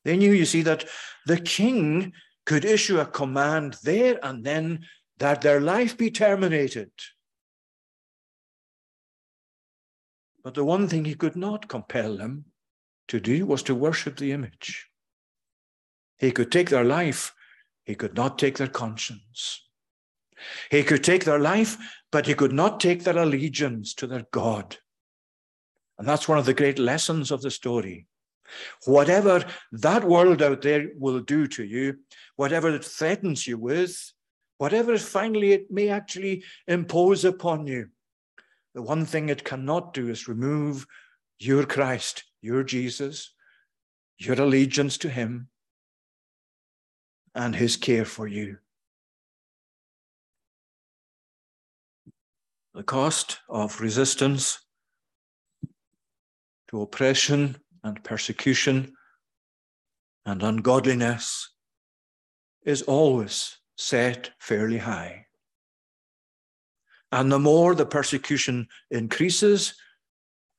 They 0.05 0.19
knew, 0.19 0.33
you 0.33 0.45
see, 0.45 0.61
that 0.63 0.85
the 1.25 1.39
king 1.41 2.13
could 2.45 2.67
issue 2.67 3.01
a 3.01 3.07
command 3.07 3.79
there 3.83 4.19
and 4.23 4.45
then 4.45 4.85
that 5.17 5.41
their 5.41 5.59
life 5.59 5.97
be 5.97 6.11
terminated. 6.11 6.91
But 10.45 10.53
the 10.53 10.65
one 10.65 10.89
thing 10.89 11.07
he 11.07 11.15
could 11.15 11.37
not 11.37 11.69
compel 11.69 12.19
them 12.19 12.45
to 13.09 13.19
do 13.19 13.47
was 13.47 13.63
to 13.63 13.75
worship 13.75 14.19
the 14.19 14.33
image. 14.33 14.91
He 16.19 16.33
could 16.33 16.53
take 16.53 16.69
their 16.69 16.85
life 16.85 17.33
he 17.87 17.95
could 17.95 18.15
not 18.15 18.37
take 18.37 18.59
their 18.59 18.69
conscience. 18.69 19.63
He 20.71 20.83
could 20.83 21.03
take 21.03 21.25
their 21.25 21.39
life, 21.39 21.79
but 22.11 22.27
he 22.27 22.35
could 22.35 22.53
not 22.53 22.81
take 22.81 23.05
their 23.05 23.17
allegiance 23.17 23.95
to 23.95 24.07
their 24.07 24.27
God. 24.33 24.77
And 25.99 26.07
that's 26.07 26.29
one 26.29 26.37
of 26.37 26.45
the 26.45 26.53
great 26.53 26.79
lessons 26.79 27.31
of 27.31 27.41
the 27.41 27.51
story. 27.51 28.07
Whatever 28.85 29.45
that 29.73 30.05
world 30.05 30.43
out 30.43 30.63
there 30.63 30.89
will 30.99 31.21
do 31.21 31.47
to 31.47 31.65
you, 31.65 31.99
whatever 32.35 32.75
it 32.75 32.85
threatens 32.85 33.47
you 33.47 33.57
with, 33.57 34.13
whatever 34.59 34.99
finally 34.99 35.53
it 35.53 35.71
may 35.71 35.89
actually 35.89 36.45
impose 36.67 37.25
upon 37.25 37.67
you, 37.67 37.89
the 38.75 38.83
one 38.83 39.07
thing 39.07 39.29
it 39.29 39.45
cannot 39.45 39.95
do 39.95 40.09
is 40.09 40.29
remove 40.29 40.87
your 41.39 41.65
Christ, 41.65 42.25
your 42.43 42.63
Jesus, 42.63 43.33
your 44.19 44.41
allegiance 44.41 44.99
to 44.99 45.09
him, 45.09 45.49
and 47.37 47.55
his 47.55 47.77
care 47.77 48.07
for 48.07 48.27
you. 48.27 48.57
The 52.75 52.83
cost 52.83 53.39
of 53.49 53.81
resistance 53.81 54.59
to 56.71 56.81
oppression 56.81 57.59
and 57.85 58.03
persecution 58.03 58.95
and 60.25 60.43
ungodliness 60.43 61.51
is 62.65 62.83
always 62.83 63.59
set 63.77 64.31
fairly 64.41 64.79
high. 64.79 65.27
And 67.13 67.31
the 67.31 67.39
more 67.39 67.75
the 67.75 67.87
persecution 67.87 68.67
increases, 68.91 69.75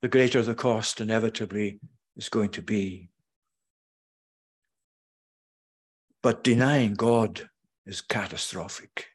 the 0.01 0.07
greater 0.07 0.41
the 0.43 0.55
cost 0.55 1.01
inevitably 1.01 1.79
is 2.15 2.29
going 2.29 2.49
to 2.51 2.61
be. 2.61 3.09
But 6.27 6.43
denying 6.43 6.95
God 6.95 7.49
is 7.85 8.01
catastrophic. 8.01 9.05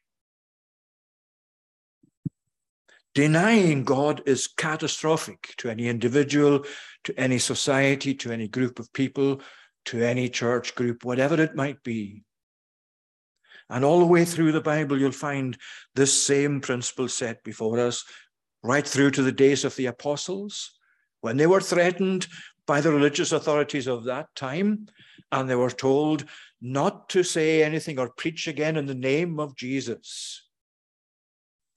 Denying 3.14 3.85
God 3.85 4.22
is 4.25 4.46
catastrophic 4.46 5.53
to 5.59 5.68
any 5.68 5.88
individual, 5.88 6.64
to 7.05 7.20
any 7.20 7.38
society, 7.38 8.14
to 8.14 8.33
any 8.33 8.48
group 8.48 8.79
of 8.79 8.90
people, 8.94 9.42
to 9.85 10.03
any 10.03 10.31
church 10.31 10.75
group, 10.75 11.05
whatever 11.05 11.38
it 11.38 11.55
might 11.55 11.83
be. 11.83 12.25
And 13.69 13.85
all 13.85 13.98
the 13.98 14.06
way 14.06 14.25
through 14.25 14.52
the 14.52 14.63
Bible, 14.63 14.98
you'll 14.98 15.13
find 15.13 15.58
this 15.94 16.25
same 16.25 16.63
principle 16.63 17.08
set 17.08 17.44
before 17.44 17.79
us, 17.79 18.06
right 18.63 18.88
through 18.88 19.10
to 19.10 19.23
the 19.23 19.33
days 19.33 19.67
of 19.67 19.77
the 19.77 19.85
apostles, 19.85 20.71
when 21.21 21.37
they 21.37 21.46
were 21.46 21.60
threatened 21.60 22.27
by 22.67 22.81
the 22.81 22.92
religious 22.92 23.33
authorities 23.33 23.87
of 23.87 24.04
that 24.04 24.35
time, 24.35 24.87
and 25.31 25.48
they 25.48 25.54
were 25.54 25.71
told 25.71 26.25
not 26.60 27.08
to 27.10 27.23
say 27.23 27.63
anything 27.63 27.98
or 27.98 28.10
preach 28.10 28.46
again 28.46 28.77
in 28.77 28.87
the 28.87 28.94
name 28.94 29.40
of 29.40 29.56
Jesus. 29.56 30.42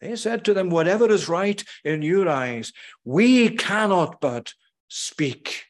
They 0.02 0.16
said 0.16 0.46
to 0.46 0.54
them, 0.54 0.70
Whatever 0.70 1.10
is 1.10 1.30
right 1.30 1.64
in 1.84 2.02
your 2.02 2.30
eyes, 2.30 2.74
we 3.04 3.50
cannot 3.50 4.22
but 4.22 4.54
speak 4.88 5.66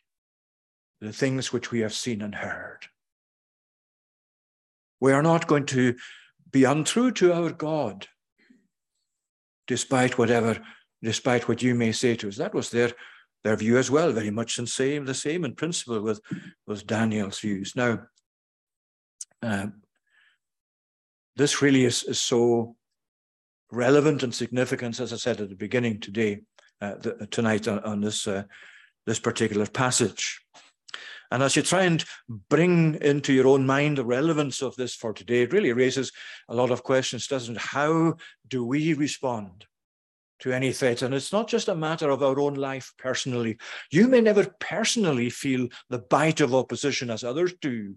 the 0.99 1.13
things 1.13 1.53
which 1.53 1.72
we 1.72 1.80
have 1.82 1.93
seen 1.93 2.22
and 2.22 2.36
heard. 2.36 2.88
We 4.99 5.11
are 5.11 5.24
not 5.24 5.47
going 5.47 5.66
to 5.68 5.95
be 6.51 6.63
untrue 6.63 7.11
to 7.11 7.34
our 7.34 7.51
God, 7.51 8.07
despite 9.68 10.18
whatever, 10.18 10.57
despite 11.03 11.47
what 11.47 11.61
you 11.61 11.76
may 11.76 11.91
say 11.91 12.16
to 12.16 12.28
us. 12.28 12.38
That 12.38 12.53
was 12.53 12.72
their, 12.72 12.91
their 13.46 13.56
view 13.56 13.78
as 13.78 13.91
well, 13.91 14.12
very 14.12 14.32
much 14.32 14.58
the 14.58 14.66
same, 14.66 15.06
the 15.06 15.14
same 15.14 15.46
in 15.46 15.54
principle 15.54 16.02
with, 16.02 16.20
with 16.66 16.88
Daniel's 16.88 17.38
views. 17.38 17.76
Now, 17.76 18.00
uh, 19.43 19.68
this 21.36 21.62
really 21.62 21.86
is, 21.86 22.02
is 22.02 22.20
so 22.20 22.76
relevant 23.72 24.24
and 24.24 24.34
significant, 24.34 25.00
as 25.00 25.14
I 25.14 25.18
said 25.18 25.41
at 25.41 25.50
the 25.50 25.56
beginning 25.56 26.00
today, 26.00 26.41
uh, 26.82 26.96
the, 26.96 27.28
tonight 27.30 27.68
on, 27.68 27.80
on 27.84 28.02
this, 28.02 28.28
uh, 28.28 28.46
this 29.06 29.20
particular 29.20 29.68
passage. 29.68 30.41
And 31.30 31.43
as 31.43 31.56
you 31.56 31.62
try 31.62 31.84
and 31.84 32.04
bring 32.50 32.96
into 32.96 33.32
your 33.32 33.46
own 33.46 33.68
mind 33.68 34.00
the 34.00 34.06
relevance 34.06 34.64
of 34.64 34.76
this 34.76 34.96
for 34.96 35.14
today, 35.14 35.43
it 35.43 35.54
really 35.54 35.72
raises 35.72 36.12
a 36.50 36.56
lot 36.56 36.72
of 36.72 36.82
questions, 36.82 37.28
doesn't 37.28 37.58
it? 37.58 37.62
How 37.62 38.16
do 38.48 38.66
we 38.66 38.93
respond 38.93 39.68
to 40.39 40.51
any 40.51 40.71
threat? 40.71 41.01
And 41.01 41.13
it's 41.13 41.31
not 41.31 41.47
just 41.47 41.67
a 41.67 41.75
matter 41.75 42.09
of 42.09 42.23
our 42.23 42.39
own 42.39 42.55
life 42.55 42.93
personally. 42.97 43.57
You 43.91 44.07
may 44.07 44.21
never 44.21 44.47
personally 44.59 45.29
feel 45.29 45.67
the 45.89 45.99
bite 45.99 46.41
of 46.41 46.53
opposition 46.53 47.09
as 47.09 47.23
others 47.23 47.53
do. 47.61 47.95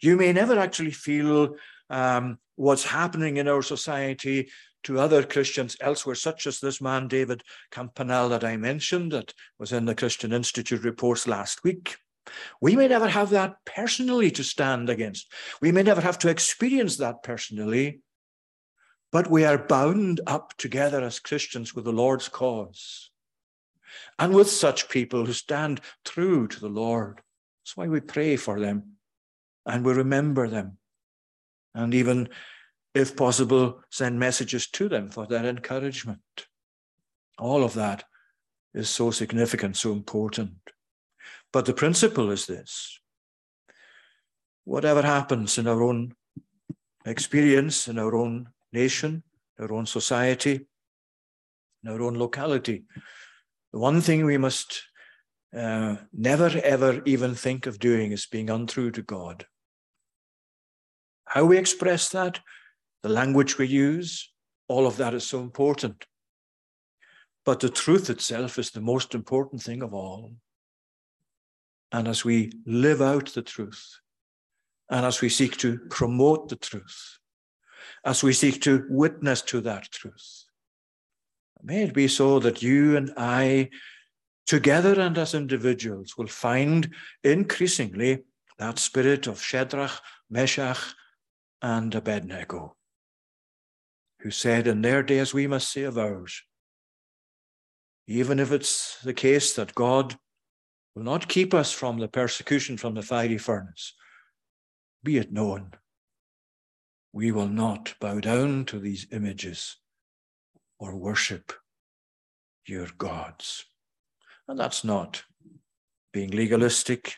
You 0.00 0.16
may 0.16 0.32
never 0.32 0.58
actually 0.58 0.92
feel 0.92 1.56
um, 1.90 2.38
what's 2.56 2.84
happening 2.84 3.36
in 3.36 3.48
our 3.48 3.62
society 3.62 4.48
to 4.84 5.00
other 5.00 5.22
Christians 5.22 5.76
elsewhere, 5.80 6.14
such 6.14 6.46
as 6.46 6.60
this 6.60 6.80
man, 6.80 7.08
David 7.08 7.42
Campanelle, 7.72 8.28
that 8.30 8.44
I 8.44 8.56
mentioned, 8.56 9.12
that 9.12 9.32
was 9.58 9.72
in 9.72 9.86
the 9.86 9.94
Christian 9.94 10.32
Institute 10.32 10.84
reports 10.84 11.26
last 11.26 11.64
week. 11.64 11.96
We 12.60 12.76
may 12.76 12.88
never 12.88 13.08
have 13.08 13.30
that 13.30 13.56
personally 13.66 14.30
to 14.32 14.44
stand 14.44 14.88
against. 14.88 15.30
We 15.60 15.72
may 15.72 15.82
never 15.82 16.00
have 16.00 16.18
to 16.20 16.28
experience 16.28 16.96
that 16.98 17.22
personally, 17.22 18.00
but 19.14 19.30
we 19.30 19.44
are 19.44 19.58
bound 19.58 20.20
up 20.26 20.54
together 20.58 21.00
as 21.00 21.20
Christians 21.20 21.72
with 21.72 21.84
the 21.84 21.92
Lord's 21.92 22.28
cause 22.28 23.10
and 24.18 24.34
with 24.34 24.50
such 24.50 24.88
people 24.88 25.24
who 25.24 25.32
stand 25.32 25.80
true 26.04 26.48
to 26.48 26.58
the 26.58 26.68
Lord. 26.68 27.20
That's 27.60 27.76
why 27.76 27.86
we 27.86 28.00
pray 28.00 28.34
for 28.34 28.58
them 28.58 28.96
and 29.66 29.84
we 29.84 29.92
remember 29.92 30.48
them. 30.48 30.78
And 31.76 31.94
even, 31.94 32.28
if 32.92 33.14
possible, 33.14 33.84
send 33.88 34.18
messages 34.18 34.66
to 34.70 34.88
them 34.88 35.10
for 35.10 35.28
their 35.28 35.46
encouragement. 35.46 36.48
All 37.38 37.62
of 37.62 37.74
that 37.74 38.02
is 38.74 38.88
so 38.88 39.12
significant, 39.12 39.76
so 39.76 39.92
important. 39.92 40.54
But 41.52 41.66
the 41.66 41.72
principle 41.72 42.32
is 42.32 42.46
this 42.46 42.98
whatever 44.64 45.02
happens 45.02 45.56
in 45.56 45.68
our 45.68 45.84
own 45.84 46.16
experience, 47.06 47.86
in 47.86 48.00
our 48.00 48.16
own 48.16 48.48
nation, 48.74 49.22
our 49.58 49.72
own 49.72 49.86
society, 49.86 50.66
our 51.88 52.02
own 52.02 52.14
locality, 52.14 52.84
the 53.72 53.78
one 53.78 54.00
thing 54.00 54.24
we 54.24 54.38
must 54.38 54.82
uh, 55.56 55.96
never 56.12 56.50
ever 56.62 57.02
even 57.04 57.34
think 57.34 57.66
of 57.66 57.78
doing 57.78 58.12
is 58.12 58.26
being 58.26 58.50
untrue 58.50 58.90
to 58.90 59.02
God. 59.02 59.46
How 61.26 61.44
we 61.44 61.58
express 61.58 62.08
that, 62.10 62.40
the 63.02 63.08
language 63.08 63.58
we 63.58 63.66
use, 63.66 64.32
all 64.68 64.86
of 64.86 64.96
that 64.96 65.14
is 65.14 65.26
so 65.26 65.40
important. 65.40 66.06
But 67.44 67.60
the 67.60 67.68
truth 67.68 68.10
itself 68.10 68.58
is 68.58 68.70
the 68.70 68.80
most 68.80 69.14
important 69.14 69.62
thing 69.62 69.82
of 69.82 69.92
all. 69.92 70.32
And 71.92 72.08
as 72.08 72.24
we 72.24 72.52
live 72.66 73.02
out 73.02 73.34
the 73.34 73.42
truth, 73.42 74.00
and 74.90 75.06
as 75.06 75.20
we 75.20 75.28
seek 75.28 75.56
to 75.58 75.78
promote 75.90 76.48
the 76.48 76.56
truth, 76.56 77.18
as 78.04 78.22
we 78.22 78.32
seek 78.32 78.60
to 78.62 78.86
witness 78.88 79.42
to 79.42 79.60
that 79.62 79.90
truth, 79.90 80.44
may 81.62 81.82
it 81.82 81.94
be 81.94 82.08
so 82.08 82.38
that 82.40 82.62
you 82.62 82.96
and 82.96 83.12
I, 83.16 83.70
together 84.46 85.00
and 85.00 85.16
as 85.16 85.34
individuals, 85.34 86.16
will 86.16 86.26
find 86.26 86.90
increasingly 87.22 88.24
that 88.58 88.78
spirit 88.78 89.26
of 89.26 89.42
Shadrach, 89.42 90.00
Meshach, 90.30 90.94
and 91.62 91.94
Abednego, 91.94 92.76
who 94.20 94.30
said, 94.30 94.66
In 94.66 94.82
their 94.82 95.02
days 95.02 95.32
we 95.32 95.46
must 95.46 95.72
say 95.72 95.82
of 95.82 95.98
ours, 95.98 96.42
even 98.06 98.38
if 98.38 98.52
it's 98.52 99.00
the 99.02 99.14
case 99.14 99.54
that 99.54 99.74
God 99.74 100.16
will 100.94 101.02
not 101.02 101.28
keep 101.28 101.52
us 101.52 101.72
from 101.72 101.98
the 101.98 102.08
persecution 102.08 102.76
from 102.76 102.94
the 102.94 103.02
fiery 103.02 103.38
furnace. 103.38 103.94
Be 105.02 105.18
it 105.18 105.32
known, 105.32 105.72
we 107.14 107.30
will 107.30 107.48
not 107.48 107.94
bow 108.00 108.18
down 108.18 108.64
to 108.64 108.80
these 108.80 109.06
images 109.12 109.76
or 110.80 110.96
worship 110.96 111.52
your 112.66 112.88
gods. 112.98 113.64
And 114.48 114.58
that's 114.58 114.82
not 114.82 115.22
being 116.12 116.30
legalistic. 116.30 117.14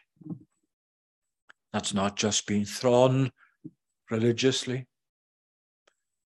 That's 1.72 1.94
not 1.94 2.16
just 2.16 2.46
being 2.46 2.66
thrown 2.66 3.32
religiously. 4.10 4.86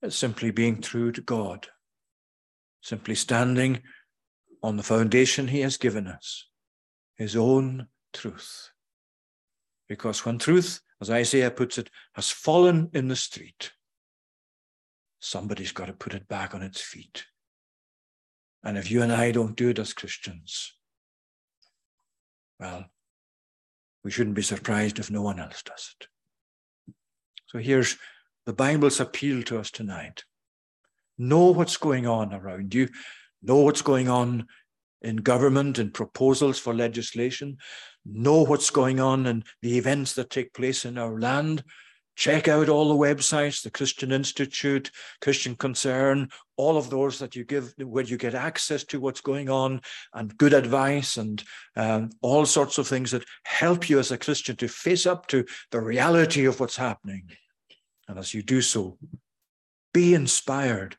It's 0.00 0.16
simply 0.16 0.52
being 0.52 0.80
true 0.80 1.10
to 1.10 1.20
God, 1.20 1.66
simply 2.80 3.16
standing 3.16 3.82
on 4.62 4.76
the 4.76 4.84
foundation 4.84 5.48
He 5.48 5.60
has 5.62 5.76
given 5.76 6.06
us 6.06 6.46
his 7.16 7.34
own 7.34 7.88
truth. 8.12 8.70
Because 9.88 10.24
when 10.24 10.38
truth, 10.38 10.80
as 11.01 11.11
Isaiah 11.11 11.51
puts 11.51 11.78
it, 11.78 11.90
has 12.14 12.30
fallen 12.30 12.90
in 12.92 13.09
the 13.09 13.16
street, 13.16 13.72
somebody's 15.20 15.72
got 15.72 15.86
to 15.86 15.92
put 15.92 16.14
it 16.14 16.28
back 16.28 16.55
on 16.55 16.62
its 16.62 16.80
feet. 16.80 17.26
And 18.64 18.76
if 18.78 18.90
you 18.90 19.03
and 19.03 19.12
I 19.12 19.30
don't 19.30 19.57
do 19.57 19.68
it 19.68 19.78
as 19.78 19.92
Christians, 19.92 20.74
well, 22.59 22.86
we 24.03 24.11
shouldn't 24.11 24.36
be 24.36 24.42
surprised 24.42 24.99
if 24.99 25.11
no 25.11 25.22
one 25.22 25.38
else 25.38 25.62
does 25.62 25.94
it. 26.01 26.09
So 27.47 27.59
here's 27.59 27.97
the 28.44 28.53
Bible's 28.53 29.01
appeal 29.01 29.42
to 29.44 29.59
us 29.59 29.70
tonight. 29.70 30.24
Know 31.18 31.51
what's 31.51 31.76
going 31.76 32.07
on 32.07 32.32
around 32.32 32.74
you. 32.74 32.88
Know 33.42 33.57
what's 33.59 33.82
going 33.82 34.09
on 34.09 34.47
in 35.03 35.16
government 35.16 35.78
and 35.78 35.92
proposals 35.92 36.59
for 36.59 36.74
legislation, 36.74 37.59
know 38.09 38.42
what's 38.42 38.70
going 38.70 39.00
on 39.00 39.26
and 39.26 39.44
the 39.62 39.76
events 39.76 40.14
that 40.14 40.30
take 40.30 40.54
place 40.54 40.84
in 40.84 40.98
our 40.98 41.18
land. 41.18 41.64
Check 42.14 42.48
out 42.48 42.70
all 42.70 42.88
the 42.88 42.94
websites, 42.94 43.62
the 43.62 43.70
Christian 43.70 44.11
Institute, 44.11 44.90
Christian 45.20 45.54
Concern, 45.54 46.30
all 46.57 46.78
of 46.78 46.88
those 46.88 47.18
that 47.18 47.36
you 47.36 47.44
give, 47.44 47.74
where 47.78 48.04
you 48.04 48.16
get 48.16 48.34
access 48.34 48.84
to 48.84 49.00
what's 49.00 49.20
going 49.20 49.50
on 49.50 49.82
and 50.14 50.36
good 50.38 50.54
advice 50.54 51.18
and 51.18 51.44
um, 51.76 52.09
all 52.22 52.46
sorts 52.46 52.78
of 52.78 52.88
things 52.88 53.11
that 53.11 53.26
help 53.44 53.90
you 53.90 53.98
as 53.98 54.11
a 54.11 54.18
Christian 54.18 54.57
to 54.57 54.68
face 54.68 55.04
up 55.04 55.26
to 55.26 55.44
the 55.70 55.80
reality 55.80 56.46
of 56.46 56.59
what's 56.59 56.76
happening. 56.76 57.28
And 58.09 58.18
as 58.18 58.32
you 58.32 58.42
do 58.42 58.62
so, 58.62 58.96
be 59.92 60.14
inspired 60.14 60.96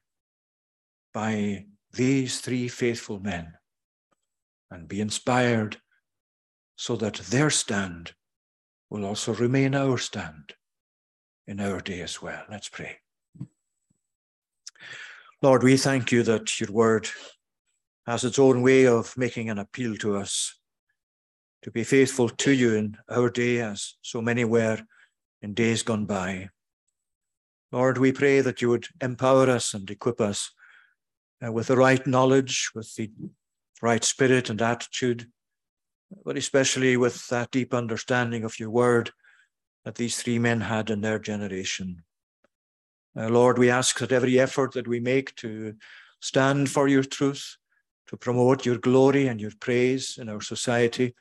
by 1.16 1.66
these 1.94 2.42
three 2.42 2.68
faithful 2.68 3.20
men 3.20 3.54
and 4.70 4.88
be 4.88 5.02
inspired 5.02 5.78
so 6.78 6.96
that 6.96 7.16
their 7.16 7.50
stand 7.50 8.14
will 8.90 9.04
also 9.04 9.34
remain 9.34 9.76
our 9.76 9.98
stand 9.98 10.54
in 11.48 11.60
our 11.60 11.82
day 11.82 12.02
as 12.02 12.22
well. 12.22 12.44
Let's 12.50 12.70
pray. 12.70 13.00
Lord, 15.42 15.64
we 15.64 15.76
thank 15.76 16.12
you 16.12 16.24
that 16.24 16.60
your 16.60 16.72
word 16.72 17.10
has 18.06 18.24
its 18.24 18.40
own 18.40 18.62
way 18.62 18.88
of 18.88 19.18
making 19.18 19.50
an 19.50 19.58
appeal 19.58 19.98
to 19.98 20.16
us 20.16 20.56
to 21.64 21.72
be 21.72 21.84
faithful 21.84 22.30
to 22.30 22.52
you 22.52 22.76
in 22.76 22.98
our 23.10 23.30
day 23.30 23.60
as 23.60 23.96
so 24.02 24.22
many 24.22 24.46
were 24.46 24.80
in 25.42 25.54
days 25.54 25.84
gone 25.84 26.06
by. 26.06 26.50
Lord, 27.72 27.98
we 27.98 28.12
pray 28.12 28.40
that 28.42 28.62
you 28.62 28.70
would 28.70 28.88
empower 29.02 29.50
us 29.50 29.74
and 29.74 29.90
equip 29.90 30.22
us 30.22 30.52
uh, 31.46 31.52
with 31.52 31.68
the 31.68 31.76
right 31.76 32.06
knowledge, 32.08 32.70
with 32.74 32.94
the 32.96 33.12
right 33.82 34.04
spirit 34.04 34.50
and 34.50 34.62
attitude, 34.62 35.30
but 36.26 36.38
especially 36.38 36.98
with 36.98 37.28
that 37.28 37.52
deep 37.52 37.74
understanding 37.74 38.44
of 38.44 38.60
your 38.60 38.70
word 38.70 39.12
that 39.86 39.96
these 39.96 40.22
three 40.22 40.40
men 40.40 40.62
had 40.62 40.90
in 40.90 41.02
their 41.02 41.20
generation. 41.20 42.04
Uh, 43.18 43.30
Lord, 43.30 43.58
we 43.58 43.70
ask 43.70 44.00
that 44.00 44.12
every 44.12 44.40
effort 44.40 44.74
that 44.74 44.88
we 44.88 45.00
make 45.00 45.34
to 45.36 45.74
stand 46.22 46.70
for 46.70 46.88
your 46.88 47.04
truth, 47.04 47.58
to 48.08 48.18
promote 48.18 48.66
your 48.66 48.78
glory 48.78 49.28
and 49.28 49.42
your 49.42 49.52
praise 49.60 50.18
in 50.18 50.30
our 50.30 50.42
society, 50.42 51.16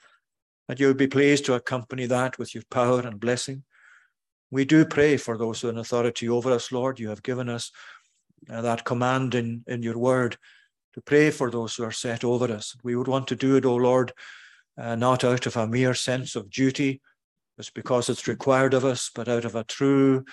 that 0.69 0.81
you 0.81 0.89
would 0.89 0.97
be 0.97 1.07
pleased 1.07 1.47
to 1.47 1.55
accompany 1.55 2.07
that 2.07 2.39
with 2.39 2.55
your 2.55 2.65
power 2.71 3.01
and 3.01 3.21
blessing. 3.21 3.63
We 4.51 4.65
do 4.65 4.85
pray 4.85 5.17
for 5.17 5.37
those 5.37 5.61
who 5.61 5.69
are 5.69 5.73
in 5.73 5.79
authority 5.79 6.29
over 6.29 6.53
us, 6.53 6.71
Lord. 6.71 6.99
You 6.99 7.09
have 7.09 7.23
given 7.23 7.49
us 7.49 7.71
uh, 8.51 8.63
that 8.63 8.85
command 8.85 9.35
in, 9.35 9.65
in 9.67 9.83
your 9.83 9.99
word 9.99 10.37
to 10.95 11.01
pray 11.01 11.31
for 11.31 11.51
those 11.51 11.75
who 11.75 11.85
are 11.85 11.93
set 11.93 12.25
over 12.25 12.53
us. 12.53 12.77
We 12.83 12.97
would 12.97 13.09
want 13.09 13.29
to 13.29 13.37
do 13.37 13.57
it, 13.57 13.65
O 13.65 13.75
Lord, 13.77 14.13
uh, 14.79 14.95
not 14.95 15.25
out 15.25 15.47
of 15.47 15.57
a 15.57 15.67
mere 15.67 15.95
sense 15.95 16.37
of 16.37 16.51
duty, 16.51 17.01
just 17.57 17.75
because 17.75 18.09
it's 18.09 18.29
required 18.29 18.75
of 18.75 18.85
us, 18.85 19.11
but 19.15 19.29
out 19.29 19.45
of 19.45 19.55
a 19.55 19.65
true 19.65 20.25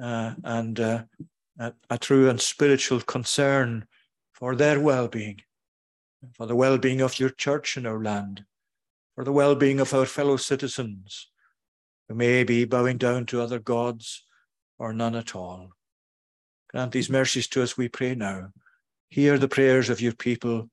uh, 0.00 0.34
and 0.44 0.78
uh, 0.78 1.02
a, 1.58 1.72
a 1.90 1.98
true 1.98 2.28
and 2.28 2.40
spiritual 2.40 3.00
concern 3.00 3.86
for 4.32 4.54
their 4.54 4.78
well-being, 4.78 5.40
for 6.34 6.46
the 6.46 6.54
well-being 6.54 7.00
of 7.00 7.18
your 7.18 7.30
church 7.30 7.76
in 7.76 7.86
our 7.86 8.02
land, 8.02 8.44
for 9.14 9.24
the 9.24 9.32
well-being 9.32 9.80
of 9.80 9.92
our 9.94 10.06
fellow 10.06 10.36
citizens 10.36 11.28
who 12.08 12.14
may 12.14 12.44
be 12.44 12.64
bowing 12.64 12.98
down 12.98 13.26
to 13.26 13.40
other 13.40 13.58
gods 13.58 14.24
or 14.78 14.92
none 14.92 15.16
at 15.16 15.34
all. 15.34 15.70
Grant 16.70 16.92
these 16.92 17.10
mercies 17.10 17.48
to 17.48 17.62
us, 17.62 17.76
we 17.76 17.88
pray 17.88 18.14
now. 18.14 18.50
Hear 19.08 19.38
the 19.38 19.48
prayers 19.48 19.88
of 19.88 20.00
your 20.00 20.12
people, 20.12 20.68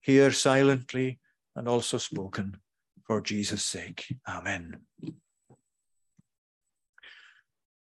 hear 0.00 0.32
silently 0.32 1.18
and 1.56 1.68
also 1.68 1.98
spoken 1.98 2.58
for 3.04 3.20
Jesus' 3.20 3.64
sake. 3.64 4.04
Amen. 4.28 4.76